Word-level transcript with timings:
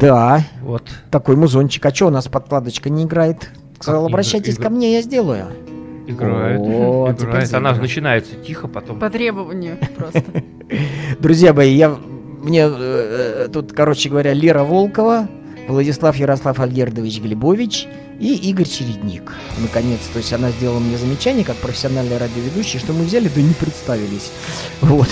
Да, 0.00 0.44
Вот. 0.62 0.82
такой 1.10 1.36
музончик. 1.36 1.84
А 1.86 1.94
что 1.94 2.06
у 2.06 2.10
нас 2.10 2.26
подкладочка 2.28 2.88
не 2.90 3.04
играет? 3.04 3.50
Сказал, 3.80 4.06
обращайтесь 4.06 4.54
игра- 4.54 4.64
ко 4.64 4.70
мне, 4.70 4.94
я 4.94 5.02
сделаю. 5.02 5.46
Играет. 6.06 6.60
О, 6.60 7.12
теперь 7.12 7.28
играет. 7.30 7.48
Она 7.54 7.68
заиграла. 7.70 7.76
начинается 7.82 8.34
тихо, 8.36 8.68
потом. 8.68 8.98
По 8.98 9.10
требованию 9.10 9.76
просто. 9.96 10.24
Друзья 11.20 11.52
мои, 11.52 11.74
я 11.74 11.90
мне 12.42 12.62
э, 12.62 13.44
э, 13.46 13.48
тут, 13.52 13.72
короче 13.72 14.08
говоря, 14.08 14.32
Лера 14.32 14.64
Волкова, 14.64 15.28
Владислав 15.68 16.16
Ярослав 16.16 16.58
Альгердович 16.58 17.20
Глебович 17.20 17.86
и 18.18 18.34
Игорь 18.50 18.66
Чередник. 18.66 19.32
Наконец, 19.60 20.00
то 20.12 20.18
есть 20.18 20.32
она 20.32 20.50
сделала 20.50 20.78
мне 20.78 20.96
замечание, 20.96 21.44
как 21.44 21.56
профессиональный 21.56 22.18
радиоведущий, 22.18 22.78
что 22.80 22.92
мы 22.92 23.04
взяли, 23.04 23.30
да 23.34 23.40
не 23.42 23.54
представились. 23.54 24.32
Вот. 24.80 25.08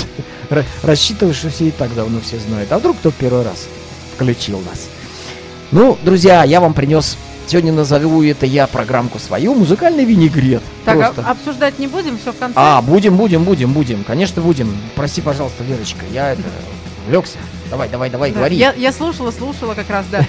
Ра- 0.51 0.65
Рассчитываю, 0.83 1.35
что 1.35 1.51
все 1.51 1.69
и 1.69 1.71
так 1.71 1.95
давно 1.95 2.21
все 2.21 2.39
знают. 2.39 2.73
А 2.73 2.79
вдруг 2.79 2.97
кто 2.99 3.11
первый 3.13 3.45
раз 3.45 3.69
включил 4.19 4.59
нас? 4.59 4.89
Ну, 5.71 5.97
друзья, 6.03 6.43
я 6.43 6.61
вам 6.61 6.75
принес 6.75 7.17
Сегодня 7.47 7.73
назову 7.73 8.23
это 8.25 8.45
я 8.45 8.67
программку 8.67 9.19
свою 9.19 9.55
«Музыкальный 9.55 10.05
винегрет». 10.05 10.63
Так, 10.85 10.97
Просто. 10.99 11.25
а- 11.27 11.31
обсуждать 11.31 11.79
не 11.79 11.87
будем, 11.87 12.19
все 12.19 12.33
в 12.33 12.37
конце? 12.37 12.53
А, 12.57 12.83
будем, 12.83 13.17
будем, 13.17 13.45
будем, 13.45 13.73
будем. 13.73 14.05
Конечно, 14.05 14.43
будем. 14.43 14.77
Прости, 14.95 15.23
пожалуйста, 15.23 15.65
Верочка, 15.65 16.05
я 16.13 16.33
это 16.33 16.43
увлекся. 17.07 17.39
Давай, 17.71 17.89
давай, 17.89 18.11
давай, 18.11 18.33
Да, 18.33 18.37
говори. 18.37 18.57
Я, 18.57 18.75
я 18.75 18.93
слушала, 18.93 19.31
слушала 19.31 19.73
как 19.73 19.89
раз, 19.89 20.05
да. 20.13 20.27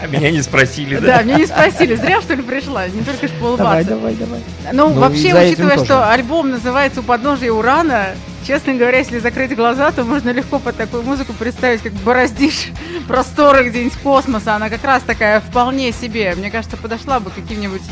А 0.00 0.06
меня 0.06 0.30
не 0.30 0.40
спросили, 0.40 0.94
Да, 0.98 1.06
да? 1.18 1.22
меня 1.24 1.38
не 1.38 1.46
спросили, 1.46 1.96
зря 1.96 2.20
что 2.20 2.34
ли 2.34 2.42
пришла, 2.42 2.86
не 2.86 3.02
только 3.02 3.26
ж 3.26 3.30
Давай, 3.30 3.40
поулыбаться. 3.40 3.90
давай, 3.90 4.14
давай. 4.14 4.40
Ну, 4.72 4.90
Ну, 4.90 5.00
вообще, 5.00 5.34
учитывая, 5.34 5.84
что 5.84 6.08
альбом 6.08 6.50
называется 6.50 7.00
«У 7.00 7.02
подножия 7.02 7.50
урана», 7.50 8.10
честно 8.46 8.74
говоря, 8.74 8.98
если 8.98 9.18
закрыть 9.18 9.54
глаза, 9.54 9.90
то 9.92 10.04
можно 10.04 10.30
легко 10.30 10.58
под 10.58 10.76
такую 10.76 11.02
музыку 11.02 11.32
представить, 11.32 11.82
как 11.82 11.92
бороздишь 11.92 12.68
просторы 13.08 13.68
где-нибудь 13.68 13.96
космоса. 13.98 14.54
Она 14.54 14.70
как 14.70 14.84
раз 14.84 15.02
такая 15.02 15.40
вполне 15.40 15.92
себе, 15.92 16.34
мне 16.36 16.50
кажется, 16.50 16.76
подошла 16.76 17.20
бы 17.20 17.30
каким-нибудь 17.30 17.82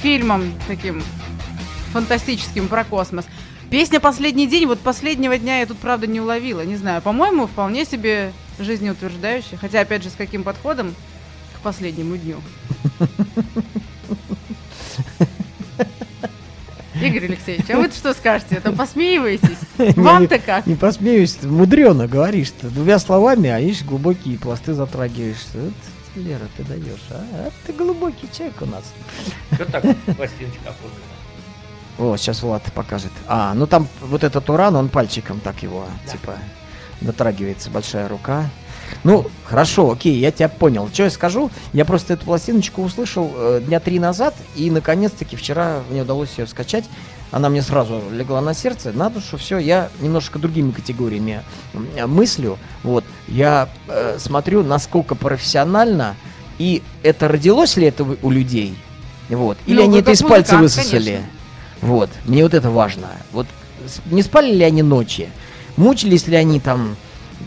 фильмам 0.00 0.52
таким 0.66 1.02
фантастическим 1.92 2.68
про 2.68 2.84
космос. 2.84 3.26
Песня 3.70 4.00
«Последний 4.00 4.46
день», 4.46 4.66
вот 4.66 4.80
последнего 4.80 5.38
дня 5.38 5.60
я 5.60 5.66
тут, 5.66 5.78
правда, 5.78 6.06
не 6.06 6.20
уловила, 6.20 6.60
не 6.62 6.76
знаю. 6.76 7.00
По-моему, 7.00 7.46
вполне 7.46 7.84
себе 7.86 8.32
жизнеутверждающая. 8.58 9.56
Хотя, 9.56 9.80
опять 9.80 10.02
же, 10.02 10.10
с 10.10 10.14
каким 10.14 10.42
подходом 10.42 10.94
к 11.56 11.60
последнему 11.60 12.16
дню. 12.18 12.36
Игорь 17.02 17.24
Алексеевич, 17.26 17.70
а 17.70 17.76
вы 17.76 17.88
что 17.90 18.12
скажете? 18.14 18.56
Это 18.56 18.72
посмеиваетесь? 18.72 19.58
Вам-то 19.96 20.38
как? 20.38 20.66
Не 20.66 20.74
посмеюсь, 20.76 21.42
мудрено 21.42 22.06
говоришь 22.06 22.50
ты 22.50 22.68
двумя 22.68 22.98
словами, 22.98 23.50
а 23.50 23.60
видишь, 23.60 23.82
глубокие 23.82 24.38
пласты 24.38 24.74
затрагиваешь. 24.74 25.38
Лера, 26.14 26.46
ты 26.56 26.62
даешь, 26.64 27.00
а? 27.10 27.24
А 27.34 27.50
ты 27.66 27.72
глубокий 27.72 28.28
человек 28.30 28.56
у 28.60 28.66
нас. 28.66 28.84
Что 29.54 29.64
так 29.64 29.82
пластиночка 29.82 30.68
оформлена? 30.68 31.12
О, 31.98 32.16
сейчас 32.16 32.42
Влад 32.42 32.62
покажет. 32.74 33.12
А, 33.26 33.54
ну 33.54 33.66
там 33.66 33.88
вот 34.00 34.22
этот 34.24 34.48
уран, 34.50 34.76
он 34.76 34.88
пальчиком 34.88 35.40
так 35.40 35.62
его, 35.62 35.86
Да. 36.06 36.12
типа, 36.12 36.34
дотрагивается, 37.00 37.70
большая 37.70 38.08
рука. 38.08 38.50
Ну, 39.04 39.26
хорошо, 39.44 39.90
окей, 39.90 40.18
я 40.18 40.30
тебя 40.30 40.48
понял. 40.48 40.88
Что 40.92 41.04
я 41.04 41.10
скажу? 41.10 41.50
Я 41.72 41.84
просто 41.84 42.14
эту 42.14 42.24
пластиночку 42.24 42.82
услышал 42.82 43.30
э, 43.34 43.62
дня 43.66 43.80
три 43.80 43.98
назад, 43.98 44.34
и 44.56 44.70
наконец-таки 44.70 45.36
вчера 45.36 45.80
мне 45.90 46.02
удалось 46.02 46.30
ее 46.38 46.46
скачать. 46.46 46.84
Она 47.30 47.48
мне 47.48 47.62
сразу 47.62 48.02
легла 48.12 48.40
на 48.42 48.52
сердце, 48.54 48.92
на 48.92 49.08
душу, 49.08 49.38
все, 49.38 49.58
я 49.58 49.88
немножко 50.00 50.38
другими 50.38 50.70
категориями 50.70 51.42
м, 51.72 52.10
мыслю. 52.10 52.58
Вот, 52.82 53.04
я 53.26 53.68
э, 53.88 54.18
смотрю, 54.18 54.62
насколько 54.62 55.14
профессионально, 55.14 56.14
и 56.58 56.82
это 57.02 57.28
родилось 57.28 57.76
ли 57.76 57.86
это 57.86 58.04
у 58.22 58.30
людей? 58.30 58.76
Вот. 59.30 59.56
Или 59.66 59.78
Ну, 59.78 59.84
они 59.84 60.00
это 60.00 60.10
из 60.12 60.20
пальца 60.22 60.58
высосали? 60.58 61.04
конечно. 61.04 61.26
Вот, 61.80 62.10
мне 62.26 62.42
вот 62.42 62.52
это 62.54 62.70
важно. 62.70 63.08
Вот 63.32 63.46
не 64.06 64.22
спали 64.22 64.54
ли 64.54 64.62
они 64.62 64.82
ночи? 64.82 65.30
Мучились 65.76 66.26
ли 66.26 66.36
они 66.36 66.60
там? 66.60 66.96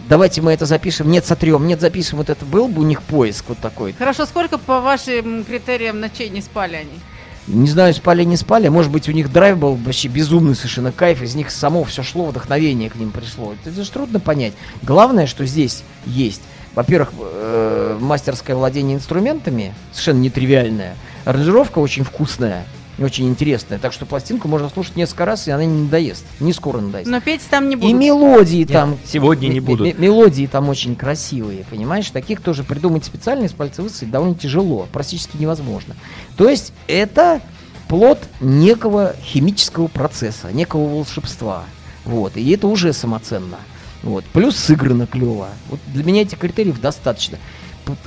Давайте 0.08 0.42
мы 0.42 0.54
это 0.54 0.66
запишем, 0.66 1.10
нет, 1.10 1.26
сотрем, 1.26 1.66
нет, 1.66 1.82
запишем. 1.82 2.20
Вот 2.20 2.30
это 2.30 2.46
был 2.46 2.68
бы 2.68 2.82
у 2.82 2.86
них 2.86 3.02
поиск 3.02 3.46
вот 3.48 3.58
такой. 3.58 3.94
Хорошо, 3.94 4.26
сколько 4.26 4.58
по 4.58 4.80
вашим 4.80 5.44
критериям 5.44 6.00
ночей 6.00 6.30
не 6.30 6.42
спали 6.42 6.76
они? 6.76 7.00
Не 7.48 7.68
знаю, 7.68 7.94
спали, 7.94 8.24
не 8.24 8.38
спали. 8.38 8.68
Может 8.68 8.92
быть, 8.92 9.08
у 9.10 9.12
них 9.12 9.32
драйв 9.32 9.58
был 9.58 9.76
вообще 9.76 10.08
безумный 10.08 10.56
совершенно 10.56 10.92
кайф. 10.92 11.22
Из 11.22 11.36
них 11.36 11.52
само 11.52 11.84
все 11.84 12.04
шло, 12.04 12.26
вдохновение 12.26 12.90
к 12.90 12.96
ним 12.96 13.12
пришло. 13.12 13.54
Это 13.66 13.84
же 13.84 13.90
трудно 13.90 14.20
понять. 14.20 14.54
Главное, 14.82 15.28
что 15.28 15.46
здесь 15.46 15.84
есть. 16.06 16.42
Во-первых, 16.74 17.12
э, 17.18 17.98
мастерское 18.02 18.56
владение 18.56 18.98
инструментами, 18.98 19.74
совершенно 19.92 20.20
нетривиальное. 20.20 20.96
Аранжировка 21.24 21.80
очень 21.80 22.04
вкусная 22.04 22.66
очень 23.00 23.28
интересная. 23.28 23.80
Так 23.80 23.94
что 23.94 24.06
пластинку 24.06 24.48
можно 24.48 24.70
слушать 24.70 24.96
несколько 24.96 25.26
раз, 25.26 25.48
и 25.48 25.52
она 25.52 25.66
не 25.66 25.84
надоест. 25.84 26.24
Не 26.40 26.54
скоро 26.54 26.80
надоест. 26.80 27.10
Но 27.10 27.20
петь 27.20 27.42
там 27.50 27.68
не 27.68 27.74
И 27.76 27.78
будут. 27.78 28.00
мелодии 28.00 28.58
Нет, 28.60 28.72
там. 28.72 28.98
сегодня 29.06 29.48
не 29.50 29.60
будут. 29.60 30.00
Мелодии 30.00 30.48
там 30.48 30.70
очень 30.70 30.96
красивые, 30.96 31.66
понимаешь? 31.70 32.10
Таких 32.10 32.42
тоже 32.42 32.64
придумать 32.64 33.06
специально 33.06 33.46
из 33.46 33.52
пальца 33.52 33.82
высосать 33.82 34.12
довольно 34.12 34.36
тяжело, 34.36 34.88
практически 34.92 35.38
невозможно. 35.38 35.96
То 36.38 36.50
есть 36.50 36.74
это 36.88 37.42
плод 37.88 38.20
некого 38.40 39.16
химического 39.22 39.88
процесса, 39.88 40.52
некого 40.52 40.88
волшебства. 40.88 41.64
Вот. 42.06 42.38
И 42.38 42.50
это 42.52 42.68
уже 42.68 42.94
самоценно. 42.94 43.58
Вот. 44.04 44.24
Плюс 44.26 44.56
сыграно 44.56 45.08
клево. 45.08 45.50
Вот 45.70 45.80
для 45.88 46.04
меня 46.04 46.22
этих 46.22 46.38
критериев 46.38 46.80
достаточно. 46.80 47.40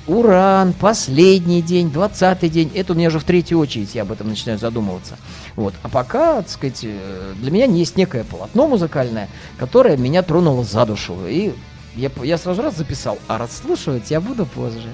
Уран, 0.06 0.72
последний 0.72 1.62
день, 1.62 1.90
двадцатый 1.90 2.48
день. 2.48 2.70
Это 2.74 2.92
у 2.92 2.96
меня 2.96 3.08
уже 3.08 3.18
в 3.18 3.24
третью 3.24 3.58
очередь, 3.58 3.94
я 3.94 4.02
об 4.02 4.12
этом 4.12 4.28
начинаю 4.28 4.58
задумываться. 4.58 5.16
Вот. 5.56 5.74
А 5.82 5.88
пока, 5.88 6.36
так 6.42 6.50
сказать, 6.50 6.80
э, 6.82 7.32
для 7.36 7.50
меня 7.50 7.66
есть 7.66 7.96
некое 7.96 8.24
полотно 8.24 8.66
музыкальное, 8.66 9.28
которое 9.58 9.96
меня 9.96 10.22
тронуло 10.22 10.64
за 10.64 10.84
душу. 10.84 11.16
И 11.26 11.52
я, 11.94 12.10
я 12.22 12.38
сразу 12.38 12.62
раз 12.62 12.76
записал, 12.76 13.18
а 13.28 13.38
расслышивать 13.38 14.10
я 14.10 14.20
буду 14.20 14.46
позже. 14.46 14.88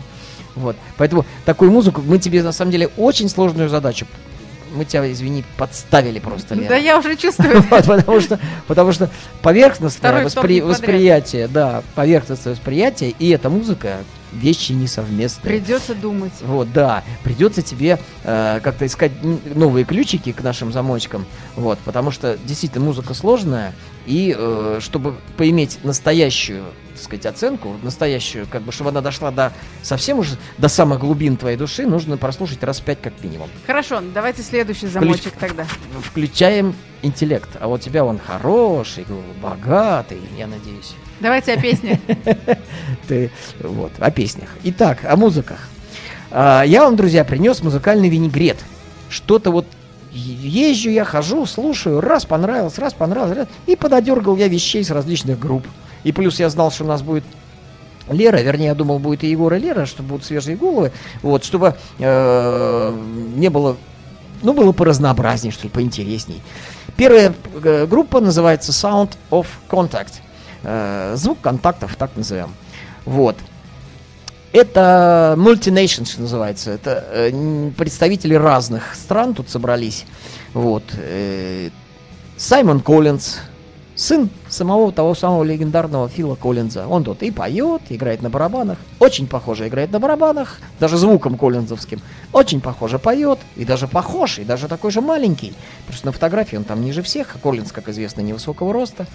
Вот. 0.55 0.77
Поэтому 0.97 1.25
такую 1.45 1.71
музыку 1.71 2.03
мы 2.05 2.19
тебе 2.19 2.43
на 2.43 2.53
самом 2.53 2.71
деле 2.71 2.89
очень 2.97 3.29
сложную 3.29 3.69
задачу. 3.69 4.07
Мы 4.75 4.85
тебя, 4.85 5.11
извини, 5.11 5.45
подставили 5.57 6.19
просто, 6.19 6.55
Лера. 6.57 6.69
Да 6.71 6.77
я 6.77 6.99
уже 6.99 7.17
чувствую. 7.19 7.63
Вот, 7.71 7.85
потому 7.85 8.21
что, 8.21 8.41
потому 8.67 8.93
что 8.93 9.09
поверхностное 9.41 10.25
воспри- 10.25 10.63
восприятие, 10.63 11.47
да, 11.47 11.83
поверхностное 11.95 12.55
восприятие 12.55 13.15
и 13.19 13.31
эта 13.31 13.51
музыка 13.51 13.99
вещи 14.35 14.73
несовместные. 14.73 15.59
Придется 15.59 15.95
думать. 15.95 16.33
Вот, 16.43 16.73
да, 16.73 17.05
придется 17.23 17.63
тебе 17.63 17.99
э, 18.25 18.61
как-то 18.63 18.87
искать 18.87 19.13
новые 19.55 19.85
ключики 19.85 20.33
к 20.33 20.43
нашим 20.43 20.73
замочкам, 20.73 21.25
вот, 21.57 21.79
потому 21.81 22.11
что 22.11 22.37
действительно 22.45 22.85
музыка 22.85 23.15
сложная, 23.15 23.75
и 24.07 24.35
э, 24.37 24.79
чтобы 24.81 25.15
поиметь 25.37 25.79
настоящую, 25.83 26.65
так 26.93 27.03
сказать, 27.03 27.27
оценку, 27.27 27.77
настоящую, 27.83 28.47
как 28.47 28.63
бы, 28.63 28.73
чтобы 28.73 28.91
она 28.91 29.01
дошла 29.01 29.31
до 29.31 29.53
совсем 29.83 30.19
уже 30.19 30.37
до 30.59 30.69
самых 30.69 31.01
глубин 31.01 31.37
твоей 31.37 31.57
души, 31.57 31.87
нужно 31.87 32.17
прослушать 32.17 32.63
раз 32.63 32.81
пять 32.81 33.01
как 33.01 33.15
минимум. 33.23 33.49
Хорошо, 33.67 34.03
давайте 34.13 34.43
следующий 34.43 34.89
замочек 34.89 35.35
Включ- 35.35 35.41
тогда. 35.41 35.67
Включаем 36.03 36.75
интеллект, 37.03 37.49
а 37.61 37.69
вот 37.69 37.81
у 37.81 37.83
тебя 37.83 38.05
он 38.05 38.19
хороший, 38.19 39.07
богатый, 39.41 40.21
я 40.37 40.47
надеюсь. 40.47 40.95
Давайте 41.21 41.53
о 41.53 41.61
песне. 41.61 42.01
Ты 43.09 43.31
вот 43.61 43.93
о 43.99 44.11
песнях. 44.11 44.49
Итак, 44.65 44.99
о 45.05 45.17
музыках. 45.17 45.69
А, 46.31 46.63
я 46.63 46.85
вам, 46.85 46.97
друзья, 46.97 47.25
принес 47.25 47.63
музыкальный 47.63 48.09
винегрет. 48.09 48.59
Что-то 49.09 49.51
вот 49.51 49.67
езжу 50.13 50.91
я, 50.91 51.05
хожу, 51.05 51.47
слушаю, 51.47 52.01
раз 52.01 52.25
понравилось, 52.25 52.79
раз 52.79 52.95
понравилось, 52.95 53.37
раз, 53.37 53.49
и 53.67 53.77
пододергал 53.77 54.37
я 54.37 54.49
вещей 54.49 54.85
с 54.85 54.91
различных 54.91 55.39
групп. 55.39 55.67
И 56.05 56.13
плюс 56.13 56.39
я 56.39 56.49
знал, 56.51 56.71
что 56.71 56.85
у 56.85 56.87
нас 56.87 57.03
будет 57.03 57.25
Лера, 58.09 58.37
вернее, 58.39 58.67
я 58.67 58.75
думал, 58.75 58.99
будет 58.99 59.25
и 59.25 59.31
Егор, 59.31 59.53
и 59.55 59.59
Лера, 59.59 59.87
что 59.87 60.03
будут 60.03 60.25
свежие 60.25 60.57
головы, 60.57 60.93
вот, 61.23 61.45
чтобы 61.45 61.75
э, 61.99 62.99
не 63.35 63.49
было, 63.49 63.77
ну, 64.43 64.53
было 64.53 64.73
поразнообразнее, 64.73 65.53
что 65.53 65.65
ли, 65.65 65.71
поинтересней. 65.71 66.43
Первая 66.97 67.33
э, 67.63 67.87
группа 67.87 68.21
называется 68.21 68.73
Sound 68.73 69.13
of 69.31 69.47
Contact. 69.71 70.13
Э, 70.65 71.15
звук 71.17 71.41
контактов, 71.41 71.95
так 71.97 72.11
назовем. 72.17 72.55
Вот. 73.05 73.37
Это 74.53 75.35
multination, 75.37 76.07
что 76.07 76.23
называется. 76.23 76.71
Это 76.71 77.05
э, 77.11 77.71
представители 77.77 78.35
разных 78.35 78.95
стран 78.95 79.35
тут 79.35 79.51
собрались. 79.51 80.05
Вот. 80.55 80.85
Э, 80.97 81.71
Саймон 82.37 82.81
Коллинз, 82.81 83.39
сын 83.95 84.29
самого 84.49 84.93
того 84.93 85.15
самого 85.15 85.45
легендарного 85.45 86.09
Фила 86.09 86.35
Коллинза. 86.35 86.87
Он 86.89 87.05
тут 87.05 87.23
и 87.23 87.31
поет, 87.31 87.83
играет 87.89 88.23
на 88.23 88.31
барабанах. 88.31 88.79
Очень 88.99 89.27
похоже 89.27 89.69
играет 89.69 89.93
на 89.93 90.01
барабанах, 90.01 90.61
даже 90.81 90.97
звуком 90.97 91.37
коллинзовским. 91.37 92.01
Очень 92.33 92.61
похоже 92.61 92.99
поет, 92.99 93.39
и 93.57 93.65
даже 93.65 93.87
похож, 93.87 94.39
и 94.39 94.45
даже 94.45 94.69
такой 94.69 94.91
же 94.91 95.01
маленький. 95.01 95.55
Просто 95.87 96.07
на 96.07 96.13
фотографии 96.13 96.57
он 96.57 96.65
там 96.65 96.83
ниже 96.83 97.03
всех, 97.03 97.37
а 97.37 97.39
Коллинз, 97.39 97.73
как 97.73 97.89
известно, 97.89 98.21
невысокого 98.21 98.73
роста. 98.73 99.07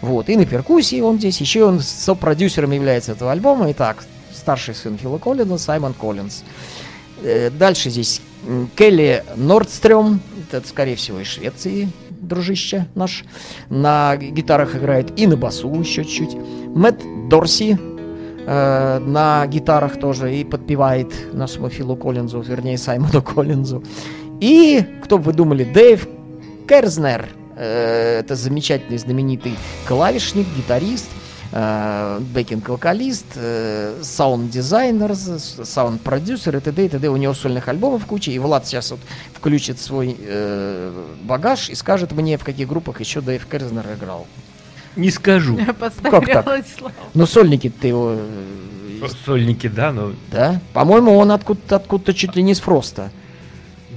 Вот, 0.00 0.28
и 0.28 0.36
на 0.36 0.46
перкуссии 0.46 1.00
он 1.00 1.18
здесь, 1.18 1.40
еще 1.40 1.64
он 1.64 1.80
соп-продюсером 1.80 2.70
является 2.72 3.12
этого 3.12 3.32
альбома. 3.32 3.70
Итак, 3.72 4.04
старший 4.34 4.74
сын 4.74 4.96
Фила 4.98 5.18
Коллинза, 5.18 5.58
Саймон 5.58 5.94
Коллинз. 5.94 6.42
Э, 7.22 7.50
Дальше 7.50 7.90
здесь 7.90 8.20
Келли 8.76 9.24
Нордстрём, 9.36 10.20
это, 10.50 10.66
скорее 10.66 10.96
всего, 10.96 11.20
из 11.20 11.28
Швеции, 11.28 11.90
дружище 12.22 12.86
наш, 12.94 13.24
на 13.68 14.16
гитарах 14.16 14.76
играет 14.76 15.18
и 15.18 15.26
на 15.26 15.36
басу 15.36 15.72
еще 15.74 16.04
чуть-чуть. 16.04 16.36
Мэтт 16.74 17.02
Дорси 17.28 17.76
э, 18.46 18.98
на 18.98 19.46
гитарах 19.46 19.98
тоже 19.98 20.34
и 20.34 20.44
подпевает 20.44 21.12
нашему 21.34 21.68
Филу 21.68 21.96
Коллинзу, 21.96 22.40
вернее, 22.40 22.78
Саймону 22.78 23.22
Коллинзу. 23.22 23.82
И, 24.40 24.84
кто 25.04 25.18
бы 25.18 25.24
вы 25.24 25.32
думали, 25.32 25.64
Дэйв 25.64 26.08
Керзнер, 26.68 27.28
э, 27.56 28.20
это 28.20 28.34
замечательный, 28.34 28.98
знаменитый 28.98 29.56
клавишник, 29.86 30.46
гитарист, 30.56 31.08
бэкинг-вокалист, 31.52 33.26
э, 33.36 34.00
саунд-дизайнер, 34.02 35.14
саунд-продюсер 35.14 36.56
и 36.56 36.60
т.д. 36.60 36.86
и 36.86 36.88
т.д. 36.88 37.08
У 37.08 37.16
него 37.16 37.34
сольных 37.34 37.68
альбомов 37.68 38.06
куча, 38.06 38.30
и 38.30 38.38
Влад 38.38 38.66
сейчас 38.66 38.90
вот 38.90 39.00
включит 39.34 39.78
свой 39.78 40.16
э, 40.18 40.92
багаж 41.24 41.68
и 41.68 41.74
скажет 41.74 42.12
мне, 42.12 42.38
в 42.38 42.44
каких 42.44 42.68
группах 42.68 43.00
еще 43.00 43.20
Дэйв 43.20 43.44
Керзнер 43.46 43.86
играл. 43.98 44.26
Не 44.96 45.10
скажу. 45.10 45.58
Я 45.58 45.66
Как 45.66 45.76
подставила 45.78 46.20
так? 46.42 46.64
Но 47.14 47.26
сольники 47.26 47.68
ты 47.70 47.88
его... 47.88 48.16
э, 48.16 49.08
Сольники, 49.24 49.66
да, 49.66 49.92
но 49.92 50.12
Да? 50.30 50.60
По-моему, 50.72 51.16
он 51.18 51.32
откуда-то 51.32 51.76
откуда 51.76 52.14
чуть 52.14 52.36
ли 52.36 52.42
не 52.42 52.54
с 52.54 52.60
Фроста. 52.60 53.10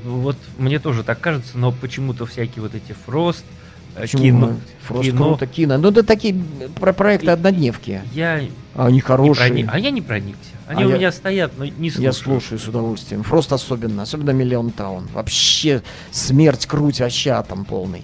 ну, 0.03 0.19
вот 0.19 0.35
мне 0.57 0.79
тоже 0.79 1.03
так 1.03 1.21
кажется, 1.21 1.57
но 1.57 1.71
почему-то 1.71 2.25
всякие 2.25 2.63
вот 2.63 2.75
эти 2.75 2.93
Фрост, 3.05 3.45
э, 3.45 3.54
Почему? 3.99 4.23
кино, 4.23 4.53
Фрост 4.87 5.09
кино. 5.09 5.25
круто, 5.25 5.47
кино. 5.47 5.77
Ну, 5.77 5.89
это 5.89 6.03
такие 6.03 6.35
про 6.79 6.93
проекты 6.93 7.31
однодневки. 7.31 8.01
я 8.13 8.41
А 8.75 8.87
они 8.87 8.99
хорошие. 8.99 9.47
проник- 9.49 9.69
а 9.71 9.79
я 9.79 9.91
не 9.91 10.01
проникся. 10.01 10.41
Они 10.67 10.83
А 10.83 10.87
у 10.87 10.89
я- 10.89 10.97
меня 10.97 11.11
стоят, 11.11 11.53
но 11.57 11.65
не 11.65 11.89
слушаю. 11.89 12.03
Я 12.03 12.11
слушаю 12.11 12.59
с 12.59 12.67
удовольствием. 12.67 13.23
Фрост 13.23 13.53
особенно, 13.53 14.01
особенно 14.03 14.31
Миллион 14.31 14.71
Таун. 14.71 15.07
Вообще 15.13 15.81
смерть, 16.11 16.65
круть, 16.65 16.99
вообще 16.99 17.41
там 17.47 17.65
полный. 17.65 18.03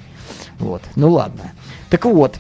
Вот. 0.60 0.82
Ну 0.96 1.12
ладно. 1.12 1.52
Так 1.90 2.06
вот, 2.06 2.38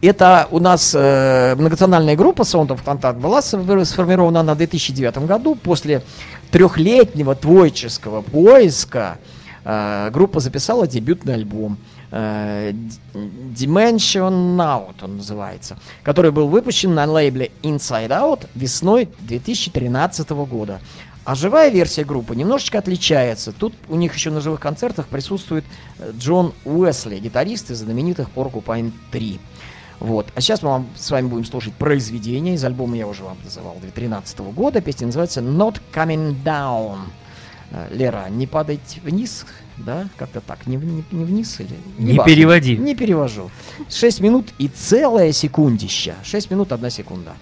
это 0.00 0.48
у 0.50 0.58
нас 0.58 0.94
э, 0.94 1.54
многонациональная 1.54 2.16
группа 2.16 2.42
Sound 2.42 2.68
of 2.68 2.84
Contact 2.84 3.20
была 3.20 3.40
сформи- 3.40 3.84
сформирована 3.84 4.40
она 4.40 4.54
в 4.54 4.58
2009 4.58 5.26
году 5.26 5.54
после 5.54 6.02
трехлетнего 6.50 7.34
творческого 7.34 8.20
поиска. 8.22 9.18
э, 9.64 10.10
группа 10.12 10.40
записала 10.40 10.88
дебютный 10.88 11.34
альбом 11.34 11.78
Dimension 12.12 14.58
Out 14.58 14.96
он 15.02 15.16
называется, 15.16 15.78
который 16.02 16.30
был 16.30 16.48
выпущен 16.48 16.94
на 16.94 17.06
лейбле 17.06 17.50
Inside 17.62 18.10
Out 18.10 18.46
весной 18.54 19.08
2013 19.20 20.28
года. 20.30 20.80
А 21.24 21.34
живая 21.34 21.70
версия 21.70 22.04
группы 22.04 22.34
немножечко 22.34 22.78
отличается. 22.78 23.52
Тут 23.52 23.74
у 23.88 23.94
них 23.94 24.14
еще 24.14 24.30
на 24.30 24.40
живых 24.40 24.60
концертах 24.60 25.06
присутствует 25.06 25.64
э, 25.98 26.12
Джон 26.18 26.52
Уэсли, 26.64 27.18
гитарист 27.18 27.70
из 27.70 27.78
знаменитых 27.78 28.28
Porcupine 28.34 28.92
3. 29.12 29.38
Вот. 30.00 30.26
А 30.34 30.40
сейчас 30.40 30.62
мы 30.62 30.70
вам, 30.70 30.88
с 30.96 31.10
вами 31.12 31.28
будем 31.28 31.44
слушать 31.44 31.74
произведение 31.74 32.54
из 32.54 32.64
альбома, 32.64 32.96
я 32.96 33.06
уже 33.06 33.22
вам 33.22 33.38
называл, 33.44 33.74
2013 33.74 34.40
года. 34.40 34.80
Песня 34.80 35.06
называется 35.06 35.40
Not 35.40 35.80
Coming 35.94 36.42
Down. 36.42 36.98
Э, 37.70 37.86
Лера, 37.92 38.26
не 38.28 38.48
падайте 38.48 39.00
вниз, 39.02 39.46
да? 39.78 40.08
Как-то 40.16 40.40
так, 40.40 40.66
не, 40.66 40.76
не- 40.76 41.04
не 41.10 41.24
вниз 41.24 41.60
или... 41.60 41.76
Не 41.98 42.18
важно. 42.18 42.24
переводи. 42.34 42.76
Не 42.76 42.94
перевожу. 42.94 43.50
6 43.90 44.20
минут 44.20 44.48
и 44.58 44.68
целая 44.68 45.32
секундища. 45.32 46.14
6 46.24 46.50
минут, 46.50 46.72
одна 46.72 46.90
секунда. 46.90 47.32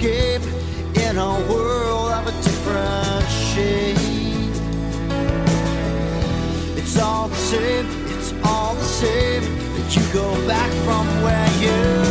Escape 0.00 0.42
in 0.96 1.18
a 1.18 1.32
world 1.50 2.10
of 2.12 2.26
a 2.26 2.32
different 2.42 3.28
shape. 3.28 3.96
It's 6.76 6.98
all 6.98 7.28
the 7.28 7.36
same, 7.36 7.86
it's 8.06 8.32
all 8.44 8.74
the 8.74 8.82
same. 8.82 9.42
That 9.76 9.96
you 9.96 10.02
go 10.12 10.34
back 10.46 10.70
from 10.84 11.06
where 11.22 11.50
you 11.60 12.09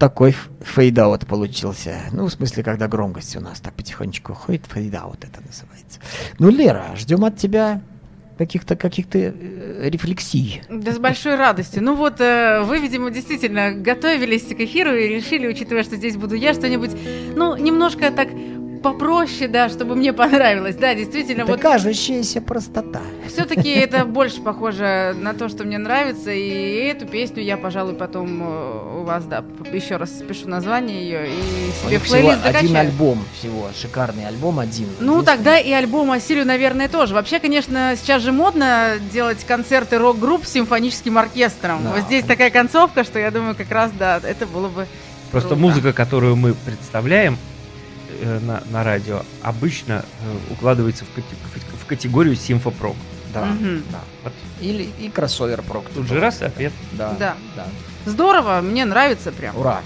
такой 0.00 0.34
fade 0.62 0.99
out 0.99 1.26
получился. 1.26 2.00
Ну, 2.10 2.24
в 2.24 2.30
смысле, 2.30 2.64
когда 2.64 2.88
громкость 2.88 3.36
у 3.36 3.40
нас 3.40 3.60
так 3.60 3.74
потихонечку 3.74 4.32
уходит, 4.32 4.64
fade 4.66 4.98
out 4.98 5.22
это 5.24 5.40
называется. 5.46 6.00
Ну, 6.38 6.48
Лера, 6.48 6.96
ждем 6.96 7.24
от 7.24 7.36
тебя 7.36 7.82
каких-то 8.38 8.74
каких-то 8.74 9.18
э, 9.18 9.90
рефлексий. 9.90 10.62
Да 10.70 10.92
с 10.92 10.98
большой 10.98 11.34
радостью. 11.34 11.84
Ну 11.84 11.94
вот, 11.94 12.18
э, 12.22 12.62
вы, 12.62 12.78
видимо, 12.78 13.10
действительно 13.10 13.72
готовились 13.72 14.44
к 14.44 14.60
эфиру 14.60 14.94
и 14.94 15.06
решили, 15.06 15.46
учитывая, 15.46 15.82
что 15.82 15.96
здесь 15.96 16.16
буду 16.16 16.34
я, 16.34 16.54
что-нибудь, 16.54 16.92
ну, 17.36 17.54
немножко 17.56 18.10
так 18.10 18.30
попроще, 18.82 19.48
да, 19.48 19.68
чтобы 19.68 19.94
мне 19.94 20.12
понравилось. 20.12 20.76
Да, 20.76 20.94
действительно, 20.94 21.42
Это 21.42 21.52
вот 21.52 21.60
кажущаяся 21.60 22.40
простота. 22.40 23.00
все-таки 23.28 23.70
это 23.70 24.04
больше 24.04 24.40
похоже 24.40 25.14
на 25.18 25.34
то, 25.34 25.48
что 25.48 25.64
мне 25.64 25.78
нравится, 25.78 26.30
и 26.30 26.48
эту 26.86 27.06
песню 27.06 27.42
я, 27.42 27.56
пожалуй, 27.56 27.94
потом 27.94 28.42
э, 28.42 29.00
у 29.00 29.02
вас, 29.04 29.24
да, 29.24 29.44
еще 29.72 29.96
раз 29.96 30.10
спешу 30.10 30.48
название 30.48 31.02
ее 31.02 31.28
и 31.28 31.86
себе 31.86 31.98
всего 31.98 32.16
плейлист 32.18 32.44
один 32.46 32.68
закачаю. 32.68 32.78
альбом 32.88 33.24
всего, 33.38 33.68
шикарный 33.80 34.26
альбом 34.26 34.58
один. 34.58 34.88
Ну, 35.00 35.20
Единственный. 35.20 35.24
тогда 35.24 35.58
и 35.58 35.70
альбом 35.72 36.10
осилю, 36.10 36.44
наверное, 36.44 36.88
тоже. 36.88 37.14
Вообще, 37.14 37.38
конечно, 37.38 37.94
сейчас 38.00 38.22
же 38.22 38.32
модно 38.32 38.94
делать 39.12 39.44
концерты 39.44 39.98
рок-групп 39.98 40.44
с 40.46 40.50
симфоническим 40.52 41.18
оркестром. 41.18 41.80
Да. 41.84 41.90
Вот 41.92 42.00
здесь 42.04 42.24
такая 42.24 42.50
концовка, 42.50 43.04
что 43.04 43.18
я 43.18 43.30
думаю, 43.30 43.54
как 43.54 43.70
раз, 43.70 43.90
да, 43.98 44.20
это 44.22 44.46
было 44.46 44.68
бы 44.68 44.86
Просто 45.30 45.50
Круто. 45.50 45.62
музыка, 45.62 45.92
которую 45.92 46.34
мы 46.34 46.54
представляем 46.54 47.38
на, 48.24 48.62
на 48.70 48.84
радио, 48.84 49.22
обычно 49.42 50.04
э, 50.22 50.52
укладывается 50.52 51.04
в, 51.04 51.08
кате- 51.16 51.76
в 51.82 51.86
категорию 51.86 52.36
симфопрок. 52.36 52.96
Да, 53.34 53.44
Мгм. 53.46 53.82
да. 53.92 54.00
Вот 54.24 54.32
Или 54.60 54.88
и 54.98 55.08
кроссовер 55.08 55.62
прок. 55.62 55.88
тут 55.94 56.08
же 56.08 56.18
раз 56.18 56.42
и 56.42 56.44
ответ. 56.46 56.72
Да, 56.92 57.14
Да. 57.18 57.36
да. 57.56 57.66
здорово, 58.04 58.60
мне 58.60 58.84
нравится 58.84 59.30
прям. 59.32 59.56
Ура! 59.56 59.80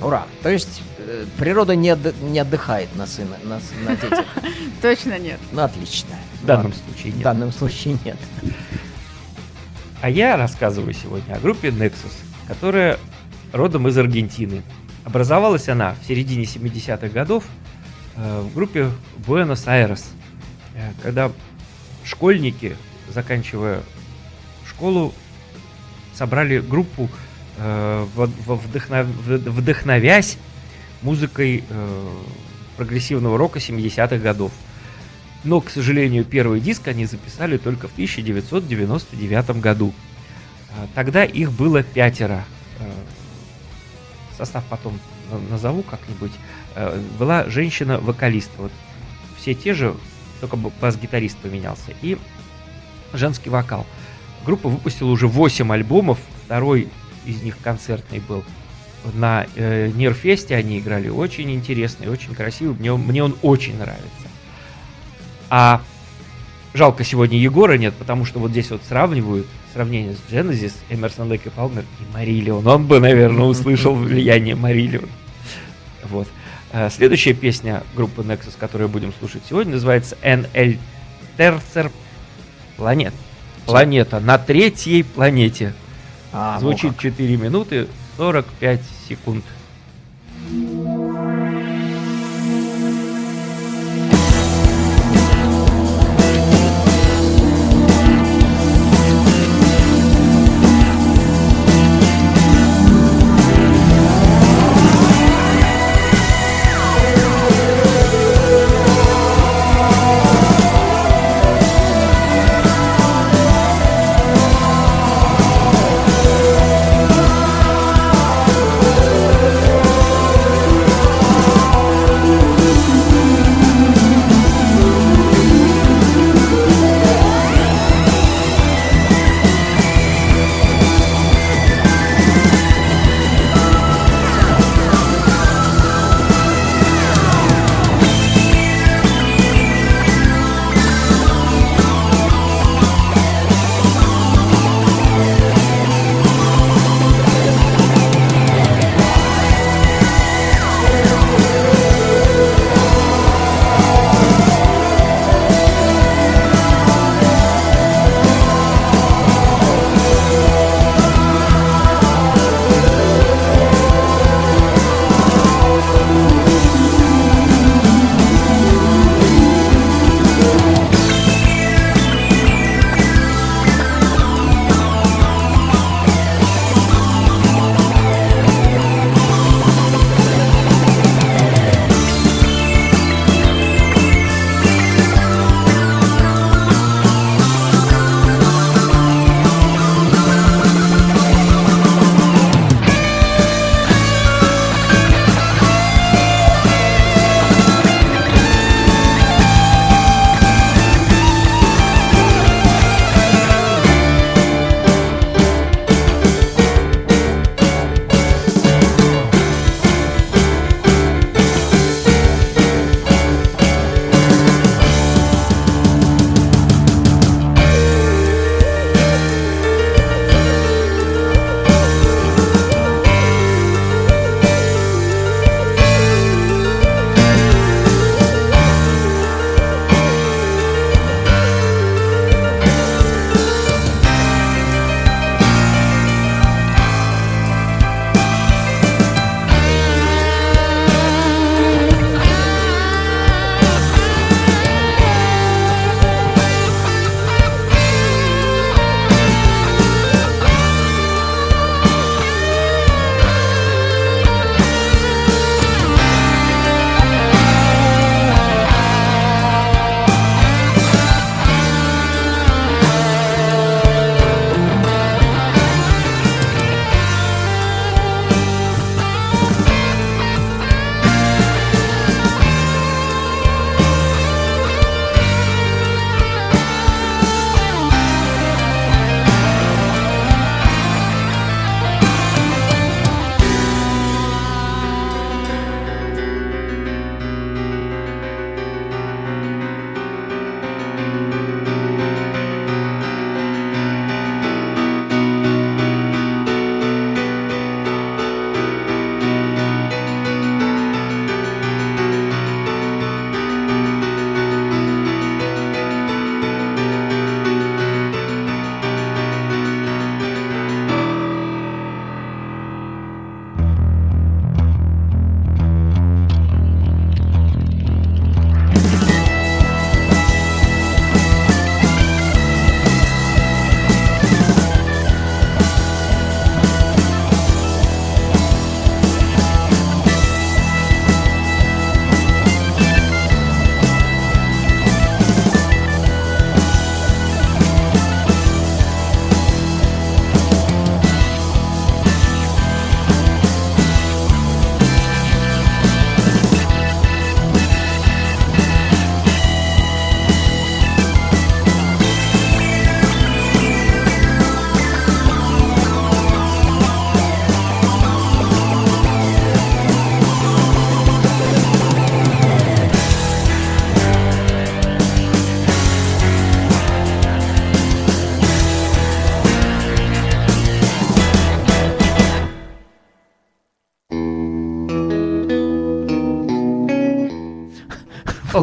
Ура! 0.00 0.26
То 0.42 0.48
есть 0.48 0.82
э, 0.98 1.26
природа 1.38 1.74
не, 1.76 1.90
отды- 1.90 2.14
не 2.22 2.38
отдыхает 2.38 2.94
на 2.96 3.06
сына, 3.06 3.36
на, 3.44 3.60
на 3.84 3.96
детях. 3.96 4.24
Точно 4.82 5.18
нет. 5.18 5.38
Ну, 5.52 5.62
отлично. 5.62 6.16
В 6.42 6.46
данном 6.46 6.66
Ладно. 6.66 6.80
случае 6.86 7.12
В 7.12 7.16
нет. 7.16 7.24
данном 7.24 7.52
случае 7.52 7.98
нет. 8.04 8.16
А 10.02 10.10
я 10.10 10.36
рассказываю 10.36 10.92
сегодня 10.94 11.34
о 11.34 11.38
группе 11.40 11.68
Nexus, 11.68 12.12
которая 12.48 12.98
родом 13.52 13.88
из 13.88 13.96
Аргентины. 13.98 14.62
Образовалась 15.04 15.68
она 15.68 15.94
в 16.02 16.06
середине 16.06 16.44
70-х 16.44 17.08
годов 17.08 17.44
э, 17.44 17.48
в 18.16 18.54
группе 18.54 18.90
Буэнос-Айрес, 19.26 20.04
Э, 20.76 20.92
когда 21.02 21.32
школьники, 22.04 22.76
заканчивая 23.08 23.80
школу, 24.68 25.14
собрали 26.14 26.60
группу, 26.60 27.08
э, 27.56 28.06
вдохновясь 28.14 30.36
музыкой 31.02 31.64
э, 31.68 32.08
прогрессивного 32.76 33.38
рока 33.38 33.58
70-х 33.58 34.18
годов. 34.18 34.52
Но, 35.44 35.60
к 35.60 35.70
сожалению, 35.70 36.24
первый 36.24 36.60
диск 36.60 36.88
они 36.88 37.06
записали 37.06 37.56
только 37.56 37.88
в 37.88 37.92
1999 37.92 39.60
году. 39.60 39.92
Тогда 40.94 41.24
их 41.24 41.52
было 41.52 41.82
пятеро. 41.82 42.44
Э, 42.80 42.90
Состав 44.36 44.62
потом 44.68 44.98
на- 45.30 45.38
назову 45.52 45.82
как-нибудь. 45.82 46.32
Э, 46.76 47.00
Была 47.18 47.44
женщина-вокалист. 47.48 48.50
Вот 48.58 48.70
все 49.38 49.54
те 49.54 49.74
же, 49.74 49.94
только 50.40 50.56
бас-гитарист 50.56 51.36
поменялся. 51.38 51.92
И 52.02 52.16
женский 53.12 53.50
вокал. 53.50 53.86
Группа 54.44 54.68
выпустила 54.68 55.10
уже 55.10 55.26
8 55.26 55.72
альбомов. 55.72 56.18
Второй 56.44 56.88
из 57.24 57.42
них 57.42 57.56
концертный 57.62 58.20
был. 58.20 58.44
На 59.14 59.46
э, 59.56 59.90
Нерфесте 59.94 60.54
они 60.54 60.78
играли. 60.78 61.08
Очень 61.08 61.50
интересный, 61.52 62.08
очень 62.08 62.34
красивый. 62.34 62.76
Мне, 62.76 62.92
он- 62.92 63.00
мне 63.02 63.24
он 63.24 63.36
очень 63.42 63.76
нравится. 63.78 64.28
А 65.48 65.80
жалко 66.74 67.04
сегодня 67.04 67.38
Егора 67.38 67.78
нет, 67.78 67.94
потому 67.94 68.24
что 68.24 68.38
вот 68.40 68.50
здесь 68.50 68.70
вот 68.70 68.82
сравнивают 68.86 69.46
сравнение 69.72 70.14
с 70.14 70.32
Genesis, 70.32 70.72
Эмерсон 70.90 71.28
Лейк 71.28 71.46
и 71.46 71.50
Палмер 71.50 71.82
и 72.00 72.12
Марилион. 72.14 72.66
Он 72.66 72.86
бы, 72.86 72.98
наверное, 73.00 73.44
услышал 73.44 73.94
влияние 73.94 74.54
Марилион. 74.56 75.08
Вот. 76.04 76.28
Э, 76.72 76.90
Следующая 76.90 77.34
песня 77.34 77.82
группы 77.94 78.22
Nexus, 78.22 78.54
которую 78.58 78.88
будем 78.88 79.12
слушать 79.18 79.42
сегодня, 79.48 79.74
называется 79.74 80.16
NL 80.22 80.78
Tercer 81.36 81.90
Планет. 82.76 83.14
Планета 83.64 84.20
на 84.20 84.38
третьей 84.38 85.02
планете. 85.02 85.74
А, 86.32 86.54
во 86.54 86.60
Звучит 86.60 86.92
как. 86.92 87.00
4 87.00 87.36
минуты 87.36 87.88
45 88.16 88.80
секунд. 89.08 89.44
Thank 90.48 90.95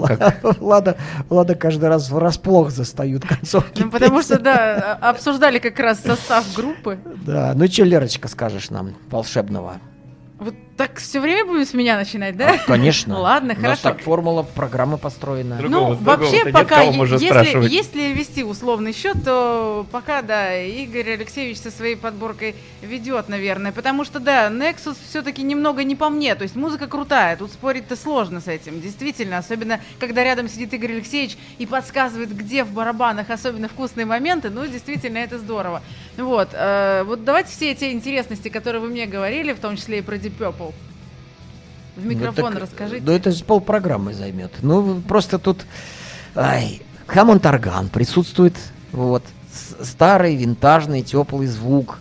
Как. 0.01 0.43
Влада, 0.59 0.97
Влада 1.29 1.55
каждый 1.55 1.89
раз 1.89 2.09
врасплох 2.09 2.71
застают 2.71 3.25
концовки. 3.25 3.81
Ну, 3.83 3.91
потому 3.91 4.21
что, 4.21 4.39
да, 4.39 4.97
а- 5.01 5.09
обсуждали 5.11 5.59
как 5.59 5.79
раз 5.79 5.99
состав 6.01 6.45
группы. 6.55 6.99
Да, 7.25 7.53
ну 7.55 7.67
что, 7.67 7.83
Лерочка, 7.83 8.27
скажешь 8.27 8.69
нам 8.69 8.95
волшебного? 9.09 9.75
Вот 10.39 10.55
так 10.77 10.97
все 10.99 11.19
время 11.19 11.45
будем 11.45 11.65
с 11.65 11.73
меня 11.73 11.95
начинать, 11.97 12.35
да? 12.35 12.53
А, 12.53 12.57
Конечно. 12.67 13.15
Ну 13.15 13.21
ладно, 13.21 13.53
У 13.57 13.61
нас 13.61 13.79
хорошо. 13.79 13.81
так 13.83 14.01
формула 14.01 14.43
программы 14.43 14.97
построена. 14.97 15.59
Ну, 15.61 15.93
вообще, 15.95 16.45
пока, 16.51 16.81
если 16.81 18.13
вести 18.13 18.43
условный 18.43 18.93
счет, 18.93 19.23
то 19.23 19.85
пока, 19.91 20.21
да, 20.21 20.57
Игорь 20.57 21.13
Алексеевич 21.13 21.59
со 21.59 21.69
своей 21.69 21.95
подборкой 21.95 22.55
ведет, 22.81 23.29
наверное. 23.29 23.71
Потому 23.71 24.03
что, 24.03 24.19
да, 24.19 24.49
Nexus 24.49 24.97
все-таки 25.09 25.43
немного 25.43 25.83
не 25.83 25.95
по 25.95 26.09
мне. 26.09 26.35
То 26.35 26.43
есть 26.43 26.55
музыка 26.55 26.87
крутая, 26.87 27.37
тут 27.37 27.51
спорить-то 27.51 27.95
сложно 27.95 28.41
с 28.41 28.47
этим. 28.47 28.81
Действительно, 28.81 29.37
особенно, 29.37 29.79
когда 29.99 30.23
рядом 30.23 30.47
сидит 30.49 30.73
Игорь 30.73 30.93
Алексеевич 30.93 31.37
и 31.59 31.65
подсказывает, 31.65 32.35
где 32.35 32.63
в 32.63 32.71
барабанах 32.71 33.29
особенно 33.29 33.67
вкусные 33.69 34.05
моменты, 34.05 34.49
ну, 34.49 34.65
действительно, 34.65 35.19
это 35.19 35.37
здорово. 35.37 35.81
Вот, 36.17 36.49
э, 36.53 37.03
вот 37.05 37.23
давайте 37.23 37.49
все 37.49 37.71
эти 37.71 37.85
интересности, 37.91 38.49
которые 38.49 38.81
вы 38.81 38.89
мне 38.89 39.05
говорили, 39.05 39.53
в 39.53 39.59
том 39.59 39.75
числе 39.77 39.99
и 39.99 40.01
про 40.01 40.15
Deep 40.15 40.37
Purple, 40.37 40.72
в 41.95 42.05
микрофон 42.05 42.45
Ну, 42.45 42.51
так, 42.51 42.61
расскажите. 42.61 43.03
Ну, 43.05 43.11
это 43.11 43.31
же 43.31 43.43
полпрограммы 43.43 44.13
займет. 44.13 44.51
Ну, 44.61 45.01
просто 45.01 45.39
тут... 45.39 45.65
Ай, 46.35 46.81
Хаммонд 47.07 47.45
орган 47.45 47.89
присутствует. 47.89 48.55
Вот. 48.91 49.23
Старый, 49.81 50.35
винтажный, 50.35 51.03
теплый 51.03 51.47
звук 51.47 51.99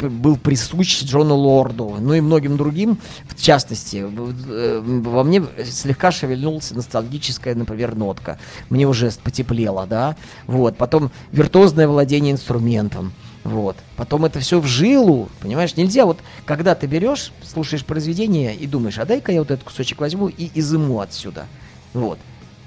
был 0.00 0.36
присущ 0.36 1.02
Джону 1.02 1.34
Лорду, 1.34 1.96
ну 2.00 2.14
и 2.14 2.20
многим 2.20 2.56
другим, 2.56 2.98
в 3.28 3.40
частности, 3.40 4.04
э, 4.04 4.80
во 4.82 5.24
мне 5.24 5.42
слегка 5.64 6.10
шевельнулась 6.10 6.70
ностальгическая, 6.70 7.54
например, 7.54 7.94
нотка. 7.94 8.38
Мне 8.70 8.86
уже 8.86 9.10
потеплело, 9.22 9.86
да, 9.86 10.16
вот, 10.46 10.76
потом 10.76 11.10
виртуозное 11.32 11.88
владение 11.88 12.32
инструментом, 12.32 13.12
вот, 13.44 13.76
потом 13.96 14.24
это 14.24 14.40
все 14.40 14.60
в 14.60 14.66
жилу, 14.66 15.28
понимаешь, 15.40 15.76
нельзя 15.76 16.06
вот, 16.06 16.18
когда 16.44 16.74
ты 16.74 16.86
берешь, 16.86 17.32
слушаешь 17.42 17.84
произведение 17.84 18.54
и 18.54 18.66
думаешь, 18.66 18.98
а 18.98 19.04
дай-ка 19.04 19.32
я 19.32 19.40
вот 19.40 19.50
этот 19.50 19.64
кусочек 19.64 20.00
возьму 20.00 20.28
и 20.28 20.50
изыму 20.54 21.00
отсюда, 21.00 21.46
вот, 21.92 22.18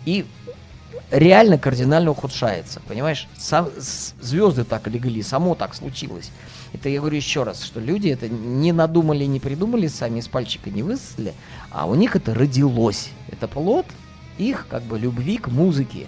и 0.06 0.26
реально 1.12 1.58
кардинально 1.58 2.12
ухудшается, 2.12 2.82
понимаешь? 2.88 3.28
Сам, 3.38 3.70
звезды 4.22 4.64
так 4.64 4.88
легли, 4.88 5.22
само 5.22 5.56
так 5.56 5.76
случилось. 5.76 6.32
Это 6.74 6.90
я 6.90 7.00
говорю 7.00 7.16
еще 7.16 7.44
раз, 7.44 7.64
что 7.64 7.80
люди 7.80 8.10
это 8.10 8.28
не 8.28 8.72
надумали, 8.72 9.24
не 9.26 9.40
придумали, 9.40 9.88
сами 9.88 10.20
из 10.20 10.28
пальчика 10.28 10.70
не 10.70 10.84
высосали, 10.84 11.34
а 11.72 11.86
у 11.86 11.96
них 11.96 12.16
это 12.16 12.34
родилось. 12.34 13.10
Это 13.32 13.48
плод 13.48 13.86
их 14.38 14.68
как 14.70 14.84
бы 14.84 15.00
любви 15.00 15.38
к 15.38 15.48
музыке. 15.48 16.08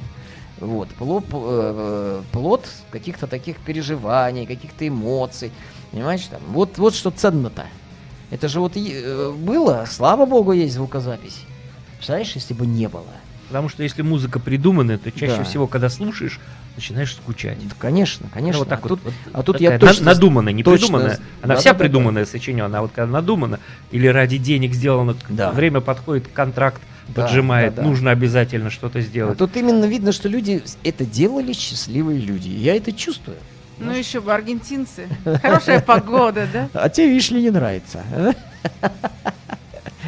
Вот, 0.60 0.90
плод, 0.90 1.26
э, 1.32 2.22
плод 2.32 2.68
каких-то 2.90 3.28
таких 3.28 3.58
переживаний, 3.58 4.46
каких-то 4.46 4.88
эмоций. 4.88 5.52
Понимаешь, 5.92 6.26
там, 6.26 6.42
вот, 6.50 6.78
вот 6.78 6.96
что 6.96 7.12
ценно-то. 7.12 7.66
Это 8.32 8.48
же 8.48 8.60
вот 8.60 8.76
и, 8.76 8.92
э, 8.94 9.34
было, 9.38 9.86
слава 9.90 10.26
богу, 10.26 10.52
есть 10.52 10.74
звукозапись. 10.74 11.42
Представляешь, 11.98 12.34
если 12.34 12.54
бы 12.54 12.66
не 12.66 12.88
было. 12.88 13.06
Потому 13.48 13.70
что 13.70 13.84
если 13.84 14.02
музыка 14.02 14.40
придуманная, 14.40 14.98
то 14.98 15.12
чаще 15.12 15.38
Да. 15.38 15.44
всего, 15.44 15.68
когда 15.68 15.90
слушаешь, 15.90 16.40
начинаешь 16.76 17.14
скучать. 17.16 17.58
Да, 17.66 17.76
конечно, 17.80 18.28
конечно. 18.34 18.60
Вот 18.60 18.68
так 18.68 18.80
а 18.86 18.88
вот, 18.90 19.02
тут, 19.02 19.04
вот 19.04 19.14
а 19.34 19.44
тут 19.44 19.62
я 19.62 19.80
точно... 19.80 20.06
надуманная, 20.08 20.52
не 20.54 20.64
точно 20.64 20.88
придуманная. 20.88 21.20
Она 21.42 21.54
да, 21.54 21.60
вся 21.60 21.70
да, 21.70 21.74
да, 21.74 21.78
да. 21.78 21.84
придуманная 21.86 22.26
сочинена, 22.26 22.78
а 22.78 22.82
вот 22.82 22.92
когда 22.94 23.12
надумана 23.12 23.60
или 23.92 24.08
ради 24.08 24.38
денег 24.38 24.74
сделана, 24.74 25.16
Да. 25.30 25.52
время 25.52 25.80
подходит, 25.80 26.28
контракт 26.28 26.82
Да, 27.10 27.26
поджимает, 27.26 27.76
да, 27.76 27.82
да. 27.82 27.88
нужно 27.88 28.12
обязательно 28.12 28.70
что-то 28.70 29.00
А 29.00 29.02
сделать. 29.02 29.38
тут 29.38 29.56
именно 29.58 29.86
видно, 29.86 30.12
что 30.12 30.28
люди 30.30 30.64
это 30.84 31.06
делали 31.06 31.54
счастливые 31.54 32.20
люди. 32.20 32.50
Я 32.50 32.76
это 32.76 32.92
чувствую. 32.92 33.38
Ну 33.80 33.92
еще 33.92 34.22
бы 34.22 34.34
аргентинцы. 34.34 35.08
Хорошая 35.42 35.82
погода, 35.82 36.48
да? 36.52 36.70
А 36.74 36.90
тебе, 36.90 37.10
видишь 37.10 37.30
ли, 37.32 37.42
не 37.42 37.52
нравится. 37.52 38.04
а? 38.12 38.34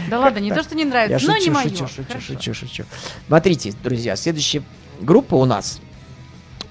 Да 0.09 0.19
ладно, 0.19 0.39
не 0.39 0.51
то, 0.51 0.63
что 0.63 0.75
не 0.75 0.85
нравится, 0.85 1.27
но 1.27 1.37
не 1.37 1.49
мое. 1.49 1.69
шучу, 1.69 1.87
шучу, 1.87 2.03
Хорошо. 2.07 2.33
шучу, 2.33 2.53
шучу. 2.53 2.83
Смотрите, 3.27 3.73
друзья, 3.83 4.15
следующая 4.15 4.63
группа 5.01 5.35
у 5.35 5.45
нас 5.45 5.79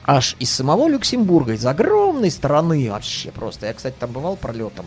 аж 0.05 0.37
из 0.41 0.51
самого 0.51 0.89
Люксембурга, 0.89 1.53
из 1.53 1.65
огромной 1.67 2.31
страны 2.31 2.91
вообще 2.91 3.31
просто. 3.31 3.67
Я, 3.67 3.75
кстати, 3.75 3.95
там 3.99 4.11
бывал 4.11 4.37
пролетом. 4.37 4.87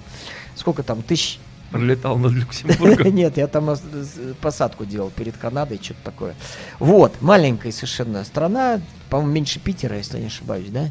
Сколько 0.55 0.83
там, 0.83 1.01
тысяч? 1.03 1.39
Пролетал 1.71 2.17
над 2.17 2.33
Люксембургом. 2.33 3.07
Нет, 3.15 3.37
я 3.37 3.47
там 3.47 3.73
посадку 4.41 4.85
делал 4.85 5.09
перед 5.09 5.37
Канадой, 5.37 5.79
что-то 5.81 5.99
такое. 6.03 6.35
Вот, 6.79 7.21
маленькая 7.21 7.71
совершенно 7.71 8.23
страна, 8.25 8.81
по-моему, 9.09 9.33
меньше 9.33 9.59
Питера, 9.59 9.97
если 9.97 10.19
не 10.19 10.27
ошибаюсь, 10.27 10.69
да? 10.69 10.89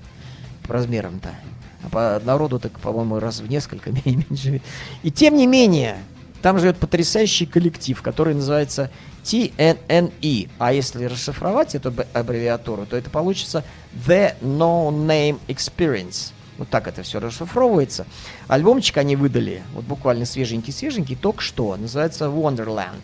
По 0.66 0.75
размерам-то. 0.75 1.35
А 1.83 1.88
по 1.88 2.25
народу 2.25 2.59
так, 2.59 2.79
по-моему, 2.81 3.19
раз 3.19 3.40
в 3.40 3.49
несколько 3.49 3.90
меньше. 4.05 4.62
И 5.03 5.11
тем 5.11 5.37
не 5.37 5.47
менее, 5.47 5.99
там 6.43 6.59
живет 6.59 6.79
потрясающий 6.79 7.45
коллектив, 7.45 8.01
который 8.01 8.35
называется 8.35 8.90
TNNE. 9.25 10.49
А 10.59 10.73
если 10.73 11.05
расшифровать 11.05 11.75
эту 11.75 11.93
аббревиатуру, 12.14 12.87
то 12.87 12.97
это 12.97 13.11
получится 13.11 13.64
The 14.07 14.35
No 14.40 14.90
Name 14.90 15.38
Experience. 15.49 16.33
Вот 16.61 16.68
так 16.68 16.87
это 16.87 17.03
все 17.03 17.20
расшифровывается. 17.20 18.07
Альбомчик 18.46 18.99
они 18.99 19.16
выдали, 19.16 19.62
вот 19.73 19.87
буквально 19.87 20.27
свеженький-свеженький, 20.27 21.16
только 21.16 21.40
что. 21.40 21.75
Называется 21.75 22.27
Wonderland. 22.27 23.03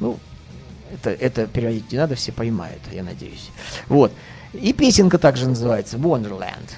Ну, 0.00 0.18
это, 0.92 1.08
это 1.08 1.46
переводить 1.46 1.90
не 1.90 1.96
надо, 1.96 2.14
все 2.14 2.30
поймают, 2.30 2.82
я 2.92 3.02
надеюсь. 3.02 3.48
Вот. 3.88 4.12
И 4.52 4.74
песенка 4.74 5.16
также 5.16 5.48
называется 5.48 5.96
Wonderland. 5.96 6.76